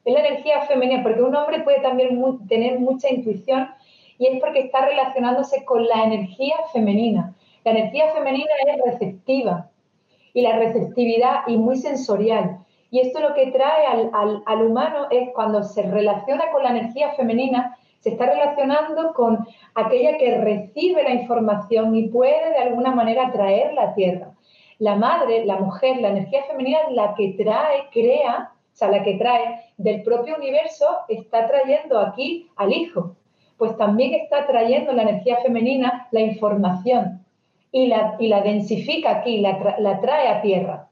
es 0.04 0.14
la 0.14 0.20
energía 0.20 0.62
femenina, 0.62 1.02
porque 1.02 1.22
un 1.22 1.34
hombre 1.34 1.60
puede 1.60 1.80
también 1.80 2.20
tener 2.48 2.78
mucha 2.78 3.08
intuición 3.10 3.68
y 4.18 4.26
es 4.26 4.40
porque 4.40 4.60
está 4.60 4.86
relacionándose 4.86 5.64
con 5.64 5.86
la 5.86 6.04
energía 6.04 6.56
femenina. 6.72 7.34
La 7.64 7.72
energía 7.72 8.12
femenina 8.12 8.50
es 8.66 8.80
receptiva 8.84 9.70
y 10.32 10.42
la 10.42 10.58
receptividad 10.58 11.40
y 11.46 11.56
muy 11.56 11.76
sensorial. 11.76 12.58
Y 12.90 13.00
esto 13.00 13.20
lo 13.20 13.34
que 13.34 13.50
trae 13.50 13.86
al, 13.86 14.10
al, 14.12 14.42
al 14.46 14.62
humano 14.62 15.06
es 15.10 15.30
cuando 15.34 15.62
se 15.62 15.82
relaciona 15.82 16.50
con 16.52 16.62
la 16.62 16.70
energía 16.70 17.12
femenina, 17.12 17.76
se 18.00 18.10
está 18.10 18.26
relacionando 18.26 19.14
con 19.14 19.46
aquella 19.74 20.18
que 20.18 20.36
recibe 20.36 21.02
la 21.02 21.14
información 21.14 21.96
y 21.96 22.08
puede 22.08 22.50
de 22.50 22.58
alguna 22.58 22.94
manera 22.94 23.32
traerla 23.32 23.82
a 23.82 23.94
tierra. 23.94 24.30
La 24.78 24.96
madre, 24.96 25.46
la 25.46 25.56
mujer, 25.56 26.00
la 26.00 26.10
energía 26.10 26.42
femenina 26.44 26.80
es 26.86 26.94
la 26.94 27.14
que 27.14 27.34
trae, 27.38 27.88
crea 27.90 28.50
o 28.74 28.76
sea, 28.76 28.90
la 28.90 29.04
que 29.04 29.14
trae 29.14 29.60
del 29.76 30.02
propio 30.02 30.36
universo, 30.36 30.84
está 31.08 31.46
trayendo 31.46 32.00
aquí 32.00 32.48
al 32.56 32.72
hijo. 32.72 33.14
Pues 33.56 33.76
también 33.76 34.14
está 34.14 34.48
trayendo 34.48 34.92
la 34.92 35.02
energía 35.02 35.36
femenina 35.42 36.08
la 36.10 36.20
información 36.20 37.24
y 37.70 37.86
la, 37.86 38.16
y 38.18 38.26
la 38.26 38.40
densifica 38.40 39.18
aquí, 39.18 39.38
la, 39.38 39.76
la 39.78 40.00
trae 40.00 40.28
a 40.28 40.42
tierra. 40.42 40.88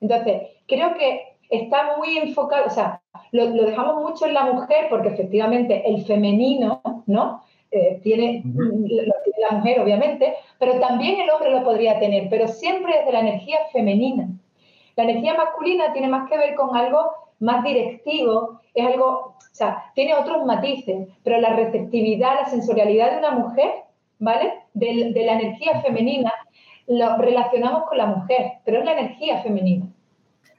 Entonces, 0.00 0.42
creo 0.66 0.94
que 0.94 1.36
está 1.48 1.96
muy 1.96 2.18
enfocado, 2.18 2.66
o 2.66 2.70
sea, 2.70 3.00
lo, 3.30 3.44
lo, 3.50 3.64
dejamos 3.66 4.02
mucho 4.02 4.26
en 4.26 4.34
la 4.34 4.46
mujer 4.46 4.86
porque 4.90 5.08
efectivamente 5.08 5.88
el 5.88 6.04
femenino, 6.04 6.82
¿no? 7.06 7.42
Eh, 7.70 8.00
tiene, 8.02 8.42
lo 8.44 9.14
tiene 9.24 9.48
la 9.48 9.56
mujer, 9.58 9.80
obviamente, 9.80 10.34
pero 10.58 10.80
también 10.80 11.20
el 11.20 11.30
hombre 11.30 11.50
lo 11.50 11.62
podría 11.62 11.98
tener, 12.00 12.28
pero 12.28 12.48
siempre 12.48 12.98
desde 12.98 13.12
la 13.12 13.20
energía 13.20 13.58
femenina. 13.72 14.28
La 14.96 15.04
energía 15.04 15.34
masculina 15.34 15.92
tiene 15.92 16.08
más 16.08 16.28
que 16.28 16.36
ver 16.36 16.54
con 16.54 16.76
algo 16.76 17.12
más 17.40 17.64
directivo, 17.64 18.60
es 18.72 18.86
algo, 18.86 19.08
o 19.08 19.36
sea, 19.52 19.90
tiene 19.94 20.14
otros 20.14 20.44
matices, 20.46 21.08
pero 21.24 21.40
la 21.40 21.56
receptividad, 21.56 22.34
la 22.40 22.48
sensorialidad 22.48 23.12
de 23.12 23.18
una 23.18 23.32
mujer, 23.32 23.70
¿vale? 24.18 24.52
De, 24.74 25.12
la 25.12 25.32
energía 25.32 25.82
femenina, 25.82 26.32
lo 26.86 27.16
relacionamos 27.16 27.88
con 27.88 27.98
la 27.98 28.06
mujer, 28.06 28.52
pero 28.64 28.78
es 28.78 28.84
la 28.84 28.92
energía 28.92 29.42
femenina. 29.42 29.86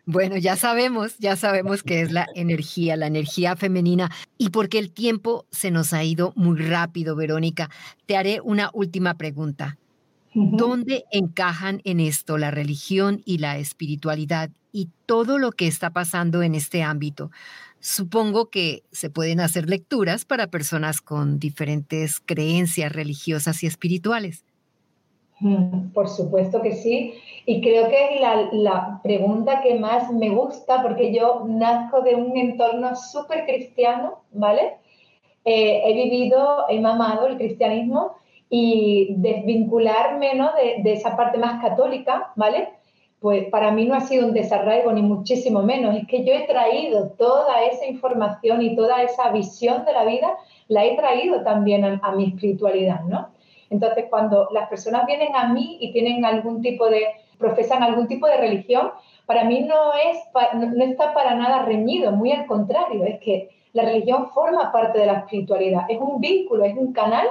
Bueno, 0.05 0.35
ya 0.35 0.57
sabemos, 0.57 1.17
ya 1.17 1.37
sabemos 1.37 1.81
que 1.81 2.01
es 2.01 2.11
la 2.11 2.27
energía, 2.35 2.97
la 2.97 3.07
energía 3.07 3.55
femenina. 3.55 4.11
Y 4.37 4.49
porque 4.49 4.77
el 4.77 4.91
tiempo 4.91 5.45
se 5.49 5.71
nos 5.71 5.93
ha 5.93 6.03
ido 6.03 6.33
muy 6.35 6.57
rápido, 6.57 7.15
Verónica, 7.15 7.69
te 8.05 8.17
haré 8.17 8.41
una 8.41 8.69
última 8.73 9.13
pregunta. 9.13 9.77
¿Dónde 10.35 11.05
encajan 11.11 11.81
en 11.83 11.99
esto 11.99 12.37
la 12.37 12.51
religión 12.51 13.21
y 13.25 13.37
la 13.37 13.57
espiritualidad 13.57 14.49
y 14.71 14.89
todo 15.05 15.37
lo 15.37 15.51
que 15.51 15.67
está 15.67 15.91
pasando 15.91 16.41
en 16.41 16.55
este 16.55 16.81
ámbito? 16.81 17.29
Supongo 17.79 18.49
que 18.49 18.83
se 18.91 19.09
pueden 19.09 19.39
hacer 19.39 19.69
lecturas 19.69 20.25
para 20.25 20.47
personas 20.47 21.01
con 21.01 21.37
diferentes 21.39 22.19
creencias 22.19 22.91
religiosas 22.91 23.61
y 23.63 23.67
espirituales. 23.67 24.45
Por 25.93 26.07
supuesto 26.07 26.61
que 26.61 26.73
sí. 26.73 27.15
Y 27.45 27.61
creo 27.61 27.89
que 27.89 28.15
es 28.15 28.21
la, 28.21 28.49
la 28.53 29.01
pregunta 29.03 29.61
que 29.61 29.77
más 29.77 30.11
me 30.11 30.29
gusta 30.29 30.81
porque 30.81 31.13
yo 31.13 31.43
nazco 31.47 32.01
de 32.01 32.15
un 32.15 32.37
entorno 32.37 32.95
súper 32.95 33.45
cristiano, 33.45 34.21
¿vale? 34.31 34.77
Eh, 35.43 35.81
he 35.85 35.93
vivido, 35.93 36.65
he 36.69 36.79
mamado 36.79 37.27
el 37.27 37.35
cristianismo 37.35 38.15
y 38.55 39.15
desvincularme 39.17 40.35
¿no? 40.35 40.51
de, 40.53 40.93
esa 40.93 41.17
parte 41.17 41.39
más 41.39 41.59
católica, 41.59 42.33
¿vale? 42.35 42.69
pues 43.19 43.45
para 43.49 43.71
mí 43.71 43.87
no 43.87 43.95
ha 43.95 44.01
sido 44.01 44.27
un 44.27 44.33
desarraigo 44.35 44.93
ni 44.93 45.01
muchísimo 45.01 45.63
menos, 45.63 45.95
es 45.95 46.05
que 46.05 46.23
yo 46.23 46.33
he 46.33 46.45
traído 46.45 47.13
toda 47.17 47.63
esa 47.63 47.87
información 47.87 48.61
y 48.61 48.75
toda 48.75 49.01
esa 49.01 49.31
visión 49.31 49.85
de 49.85 49.93
la 49.93 50.05
vida, 50.05 50.37
la 50.67 50.85
he 50.85 50.95
traído 50.95 51.41
también 51.41 51.83
a, 51.83 52.11
mi 52.11 52.25
espiritualidad, 52.25 53.01
¿no? 53.05 53.29
Entonces, 53.71 54.05
cuando 54.11 54.49
las 54.51 54.69
personas 54.69 55.07
vienen 55.07 55.35
a 55.35 55.47
mí 55.51 55.77
y 55.81 55.91
tienen 55.91 56.23
algún 56.23 56.61
tipo 56.61 56.87
de, 56.89 57.07
profesan 57.39 57.81
algún 57.81 58.07
tipo 58.07 58.27
de 58.27 58.37
religión, 58.37 58.91
para 59.25 59.45
mí 59.45 59.61
no, 59.61 59.93
es, 59.93 60.19
no 60.53 60.83
está 60.83 61.15
para 61.15 61.33
nada 61.33 61.63
reñido, 61.63 62.11
muy 62.11 62.31
al 62.31 62.45
contrario, 62.45 63.03
es 63.05 63.19
que 63.19 63.49
la 63.71 63.83
religión 63.83 64.27
forma 64.27 64.71
parte 64.71 64.99
de 64.99 65.07
la 65.07 65.13
espiritualidad, 65.13 65.85
es 65.89 65.99
un 65.99 66.21
vínculo, 66.21 66.65
es 66.65 66.77
un 66.77 66.93
canal 66.93 67.25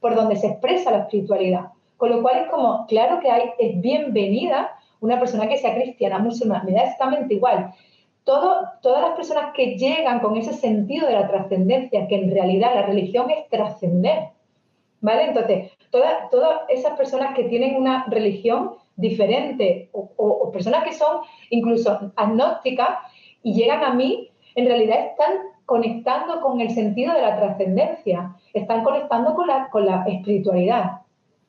por 0.00 0.14
donde 0.14 0.36
se 0.36 0.48
expresa 0.48 0.90
la 0.90 0.98
espiritualidad. 0.98 1.66
Con 1.96 2.10
lo 2.10 2.22
cual 2.22 2.38
es 2.38 2.50
como, 2.50 2.86
claro 2.86 3.20
que 3.20 3.30
hay, 3.30 3.50
es 3.58 3.80
bienvenida 3.80 4.76
una 5.00 5.18
persona 5.18 5.48
que 5.48 5.58
sea 5.58 5.74
cristiana, 5.74 6.18
musulmana, 6.18 6.64
me 6.64 6.72
da 6.72 6.82
exactamente 6.82 7.34
igual. 7.34 7.72
Todo, 8.24 8.66
todas 8.82 9.02
las 9.02 9.16
personas 9.16 9.52
que 9.54 9.76
llegan 9.76 10.20
con 10.20 10.36
ese 10.36 10.52
sentido 10.52 11.06
de 11.06 11.14
la 11.14 11.28
trascendencia, 11.28 12.08
que 12.08 12.16
en 12.16 12.30
realidad 12.30 12.74
la 12.74 12.82
religión 12.82 13.30
es 13.30 13.48
trascender, 13.48 14.30
¿vale? 15.00 15.26
Entonces, 15.26 15.70
todas, 15.90 16.28
todas 16.30 16.62
esas 16.68 16.96
personas 16.96 17.34
que 17.34 17.44
tienen 17.44 17.76
una 17.76 18.04
religión 18.08 18.72
diferente 18.96 19.90
o, 19.92 20.50
personas 20.52 20.84
que 20.84 20.94
son 20.94 21.20
incluso 21.50 22.12
agnósticas 22.16 22.98
y 23.42 23.54
llegan 23.54 23.84
a 23.84 23.92
mí, 23.92 24.30
en 24.54 24.66
realidad 24.66 25.06
están 25.06 25.32
conectando 25.66 26.40
con 26.40 26.60
el 26.60 26.70
sentido 26.70 27.12
de 27.12 27.22
la 27.22 27.36
trascendencia, 27.36 28.34
están 28.54 28.84
conectando 28.84 29.34
con 29.34 29.48
la, 29.48 29.68
con 29.70 29.84
la 29.84 30.04
espiritualidad. 30.06 31.02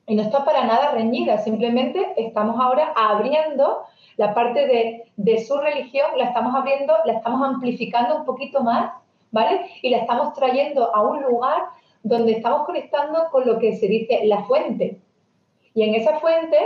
Y 0.06 0.16
no 0.16 0.22
está 0.22 0.44
para 0.44 0.64
nada 0.64 0.90
reñida, 0.90 1.38
simplemente 1.38 2.14
estamos 2.16 2.58
ahora 2.60 2.92
abriendo 2.96 3.84
la 4.16 4.34
parte 4.34 5.04
de, 5.16 5.38
su 5.38 5.56
religión, 5.58 6.06
la 6.16 6.24
estamos 6.24 6.54
abriendo, 6.54 6.92
la 7.04 7.12
estamos 7.14 7.46
amplificando 7.46 8.16
un 8.16 8.24
poquito 8.24 8.62
más, 8.62 8.92
¿vale? 9.30 9.66
Y 9.82 9.90
la 9.90 9.98
estamos 9.98 10.34
trayendo 10.34 10.94
a 10.94 11.02
un 11.02 11.22
lugar 11.22 11.62
donde 12.02 12.32
estamos 12.32 12.66
conectando 12.66 13.28
con 13.30 13.46
lo 13.46 13.58
que 13.58 13.76
se 13.76 13.86
dice 13.86 14.20
la 14.24 14.42
fuente. 14.44 14.98
Y 15.74 15.84
en 15.84 15.94
esa 15.94 16.18
fuente, 16.18 16.56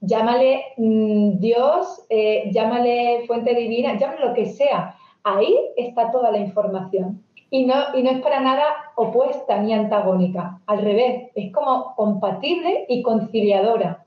llámale 0.00 0.64
mm, 0.76 1.38
Dios, 1.38 2.04
eh, 2.10 2.50
llámale 2.52 3.24
fuente 3.26 3.54
divina, 3.54 3.96
llámale 3.96 4.26
lo 4.26 4.34
que 4.34 4.46
sea. 4.46 4.96
Ahí 5.24 5.56
está 5.76 6.10
toda 6.10 6.30
la 6.30 6.38
información 6.38 7.22
y 7.50 7.66
no, 7.66 7.74
y 7.94 8.02
no 8.02 8.10
es 8.10 8.22
para 8.22 8.40
nada 8.40 8.64
opuesta 8.94 9.60
ni 9.60 9.72
antagónica, 9.72 10.60
al 10.66 10.82
revés, 10.82 11.30
es 11.34 11.52
como 11.52 11.94
compatible 11.96 12.86
y 12.88 13.02
conciliadora. 13.02 14.04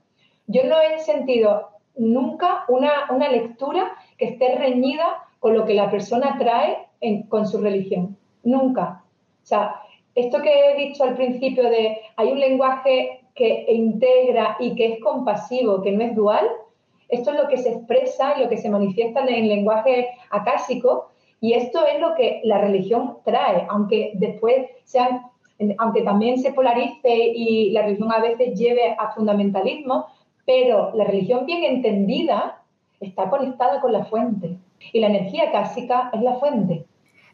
Yo 0.48 0.64
no 0.64 0.80
he 0.80 1.00
sentido 1.00 1.70
nunca 1.96 2.66
una, 2.70 3.12
una 3.12 3.30
lectura 3.30 3.96
que 4.18 4.26
esté 4.26 4.56
reñida 4.56 5.26
con 5.40 5.54
lo 5.56 5.66
que 5.66 5.74
la 5.74 5.92
persona 5.92 6.38
trae 6.40 6.88
con 7.28 7.46
su 7.46 7.60
religión, 7.60 8.18
nunca. 8.44 9.04
O 9.44 9.46
sea, 9.46 9.76
esto 10.16 10.42
que 10.42 10.70
he 10.70 10.76
dicho 10.78 11.04
al 11.04 11.16
principio 11.16 11.70
de 11.70 11.98
hay 12.16 12.32
un 12.32 12.40
lenguaje 12.40 13.26
que 13.36 13.66
integra 13.68 14.56
y 14.60 14.76
que 14.76 14.94
es 14.94 15.00
compasivo, 15.02 15.82
que 15.82 15.92
no 15.92 16.04
es 16.04 16.16
dual, 16.16 16.48
esto 17.10 17.32
es 17.32 17.38
lo 17.42 17.48
que 17.48 17.58
se 17.58 17.74
expresa 17.74 18.36
y 18.38 18.44
lo 18.44 18.50
que 18.50 18.58
se 18.58 18.70
manifiesta 18.70 19.26
en 19.26 19.48
lenguaje 19.48 20.10
acásico, 20.30 21.10
y 21.44 21.54
esto 21.56 21.86
es 21.86 22.00
lo 22.00 22.16
que 22.16 22.40
la 22.46 22.60
religión 22.60 23.18
trae, 23.26 23.68
aunque 23.70 24.14
después 24.16 24.66
sean, 24.86 25.24
aunque 25.78 26.02
también 26.02 26.40
se 26.40 26.54
polarice 26.54 27.14
y 27.14 27.72
la 27.72 27.82
religión 27.82 28.14
a 28.14 28.22
veces 28.22 28.58
lleve 28.58 28.96
a 28.98 29.12
fundamentalismo, 29.14 30.06
pero 30.46 30.96
la 30.96 31.04
religión 31.04 31.46
bien 31.46 31.66
entendida 31.66 32.62
está 33.02 33.30
conectada 33.30 33.82
con 33.82 33.92
la 33.92 34.06
fuente. 34.06 34.58
Y 34.94 35.02
la 35.02 35.08
energía 35.08 35.52
clásica 35.52 36.12
es 36.14 36.22
la 36.22 36.36
fuente. 36.36 36.86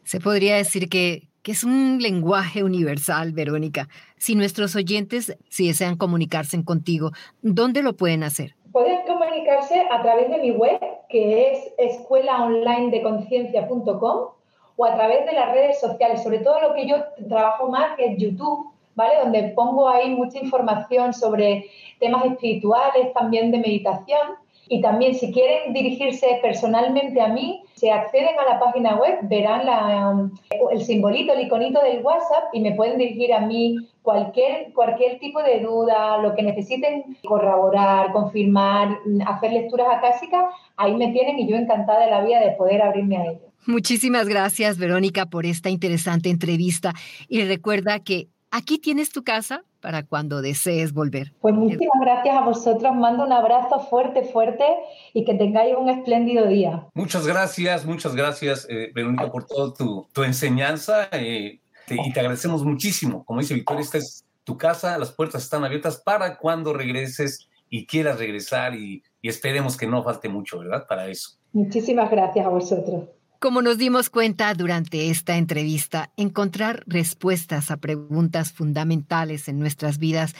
Se 0.02 0.18
podría 0.18 0.56
decir 0.56 0.88
que, 0.88 1.28
que 1.42 1.52
es 1.52 1.62
un 1.62 1.98
lenguaje 2.00 2.64
universal, 2.64 3.32
Verónica. 3.32 3.88
Si 4.16 4.34
nuestros 4.34 4.74
oyentes, 4.74 5.36
si 5.48 5.68
desean 5.68 5.96
comunicarse 5.96 6.62
contigo, 6.64 7.12
¿dónde 7.42 7.82
lo 7.82 7.96
pueden 7.96 8.24
hacer? 8.24 8.56
Pueden 8.72 9.06
comunicarse 9.06 9.86
a 9.90 10.02
través 10.02 10.30
de 10.30 10.38
mi 10.38 10.50
web, 10.52 10.80
que 11.08 11.52
es 11.52 11.74
escuelaonlinedeconciencia.com, 11.78 14.28
o 14.76 14.84
a 14.84 14.94
través 14.94 15.26
de 15.26 15.32
las 15.32 15.50
redes 15.52 15.80
sociales, 15.80 16.22
sobre 16.22 16.38
todo 16.38 16.60
lo 16.60 16.72
que 16.74 16.86
yo 16.86 16.98
trabajo 17.28 17.68
más, 17.68 17.96
que 17.96 18.06
es 18.06 18.16
YouTube, 18.16 18.70
¿vale? 18.94 19.14
Donde 19.22 19.48
pongo 19.54 19.88
ahí 19.88 20.10
mucha 20.10 20.38
información 20.38 21.12
sobre 21.12 21.66
temas 21.98 22.24
espirituales, 22.24 23.12
también 23.12 23.50
de 23.50 23.58
meditación. 23.58 24.38
Y 24.72 24.80
también 24.80 25.16
si 25.16 25.32
quieren 25.32 25.72
dirigirse 25.72 26.38
personalmente 26.40 27.20
a 27.20 27.26
mí, 27.26 27.64
se 27.74 27.90
acceden 27.90 28.38
a 28.38 28.52
la 28.52 28.60
página 28.60 28.94
web, 28.94 29.18
verán 29.22 29.66
la, 29.66 30.30
el 30.70 30.84
simbolito, 30.84 31.32
el 31.32 31.46
iconito 31.46 31.82
del 31.82 32.04
WhatsApp 32.04 32.44
y 32.52 32.60
me 32.60 32.76
pueden 32.76 32.96
dirigir 32.96 33.34
a 33.34 33.40
mí 33.40 33.88
cualquier, 34.02 34.72
cualquier 34.72 35.18
tipo 35.18 35.42
de 35.42 35.58
duda, 35.58 36.18
lo 36.18 36.36
que 36.36 36.44
necesiten 36.44 37.16
corroborar, 37.26 38.12
confirmar, 38.12 38.96
hacer 39.26 39.52
lecturas 39.52 39.88
acásicas, 39.90 40.54
ahí 40.76 40.94
me 40.94 41.08
tienen 41.08 41.40
y 41.40 41.48
yo 41.48 41.56
encantada 41.56 42.04
de 42.04 42.10
la 42.12 42.24
vida 42.24 42.38
de 42.38 42.52
poder 42.52 42.80
abrirme 42.80 43.16
a 43.16 43.24
ello. 43.24 43.50
Muchísimas 43.66 44.28
gracias, 44.28 44.78
Verónica, 44.78 45.26
por 45.26 45.46
esta 45.46 45.68
interesante 45.68 46.30
entrevista. 46.30 46.92
Y 47.28 47.42
recuerda 47.42 47.98
que 47.98 48.28
aquí 48.52 48.78
tienes 48.78 49.10
tu 49.10 49.24
casa 49.24 49.64
para 49.80 50.04
cuando 50.04 50.42
desees 50.42 50.92
volver. 50.92 51.32
Pues 51.40 51.54
muchísimas 51.54 52.00
gracias 52.00 52.36
a 52.36 52.42
vosotros. 52.42 52.94
Mando 52.94 53.24
un 53.24 53.32
abrazo 53.32 53.80
fuerte, 53.80 54.22
fuerte 54.24 54.64
y 55.12 55.24
que 55.24 55.34
tengáis 55.34 55.74
un 55.76 55.88
espléndido 55.88 56.46
día. 56.46 56.86
Muchas 56.94 57.26
gracias, 57.26 57.84
muchas 57.84 58.14
gracias, 58.14 58.66
eh, 58.70 58.90
Verónica, 58.94 59.30
por 59.30 59.46
toda 59.46 59.72
tu, 59.74 60.06
tu 60.12 60.22
enseñanza. 60.22 61.08
Eh, 61.12 61.60
y 61.88 62.12
te 62.12 62.20
agradecemos 62.20 62.64
muchísimo. 62.64 63.24
Como 63.24 63.40
dice 63.40 63.54
Victoria, 63.54 63.82
esta 63.82 63.98
es 63.98 64.24
tu 64.44 64.56
casa, 64.56 64.98
las 64.98 65.12
puertas 65.12 65.42
están 65.42 65.64
abiertas 65.64 66.00
para 66.04 66.36
cuando 66.36 66.72
regreses 66.72 67.48
y 67.68 67.86
quieras 67.86 68.18
regresar 68.18 68.74
y, 68.74 69.02
y 69.22 69.28
esperemos 69.28 69.76
que 69.76 69.86
no 69.86 70.02
falte 70.02 70.28
mucho, 70.28 70.58
¿verdad? 70.58 70.86
Para 70.88 71.08
eso. 71.08 71.38
Muchísimas 71.52 72.10
gracias 72.10 72.46
a 72.46 72.48
vosotros. 72.48 73.08
Como 73.40 73.62
nos 73.62 73.78
dimos 73.78 74.10
cuenta 74.10 74.52
durante 74.52 75.08
esta 75.08 75.38
entrevista, 75.38 76.12
encontrar 76.18 76.84
respuestas 76.86 77.70
a 77.70 77.78
preguntas 77.78 78.52
fundamentales 78.52 79.48
en 79.48 79.58
nuestras 79.58 79.96
vidas 79.96 80.34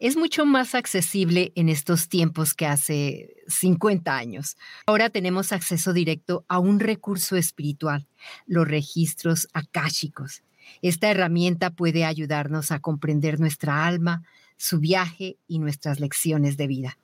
es 0.00 0.16
mucho 0.16 0.44
más 0.46 0.74
accesible 0.74 1.52
en 1.54 1.68
estos 1.68 2.08
tiempos 2.08 2.54
que 2.54 2.66
hace 2.66 3.36
50 3.46 4.16
años. 4.16 4.56
Ahora 4.86 5.10
tenemos 5.10 5.52
acceso 5.52 5.92
directo 5.92 6.44
a 6.48 6.58
un 6.58 6.80
recurso 6.80 7.36
espiritual, 7.36 8.08
los 8.46 8.66
registros 8.66 9.46
akáshicos. 9.52 10.42
Esta 10.82 11.08
herramienta 11.08 11.70
puede 11.70 12.04
ayudarnos 12.04 12.72
a 12.72 12.80
comprender 12.80 13.38
nuestra 13.38 13.86
alma, 13.86 14.24
su 14.56 14.80
viaje 14.80 15.38
y 15.46 15.60
nuestras 15.60 16.00
lecciones 16.00 16.56
de 16.56 16.66
vida. 16.66 16.98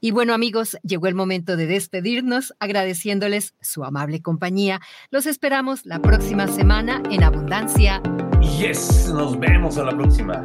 Y 0.00 0.12
bueno 0.12 0.34
amigos, 0.34 0.78
llegó 0.82 1.06
el 1.06 1.14
momento 1.14 1.56
de 1.56 1.66
despedirnos 1.66 2.54
agradeciéndoles 2.58 3.54
su 3.60 3.84
amable 3.84 4.22
compañía. 4.22 4.80
Los 5.10 5.26
esperamos 5.26 5.84
la 5.84 6.00
próxima 6.00 6.48
semana 6.48 7.02
en 7.10 7.22
Abundancia. 7.22 8.02
Yes, 8.58 9.10
nos 9.12 9.38
vemos 9.38 9.76
a 9.76 9.84
la 9.84 9.96
próxima. 9.96 10.44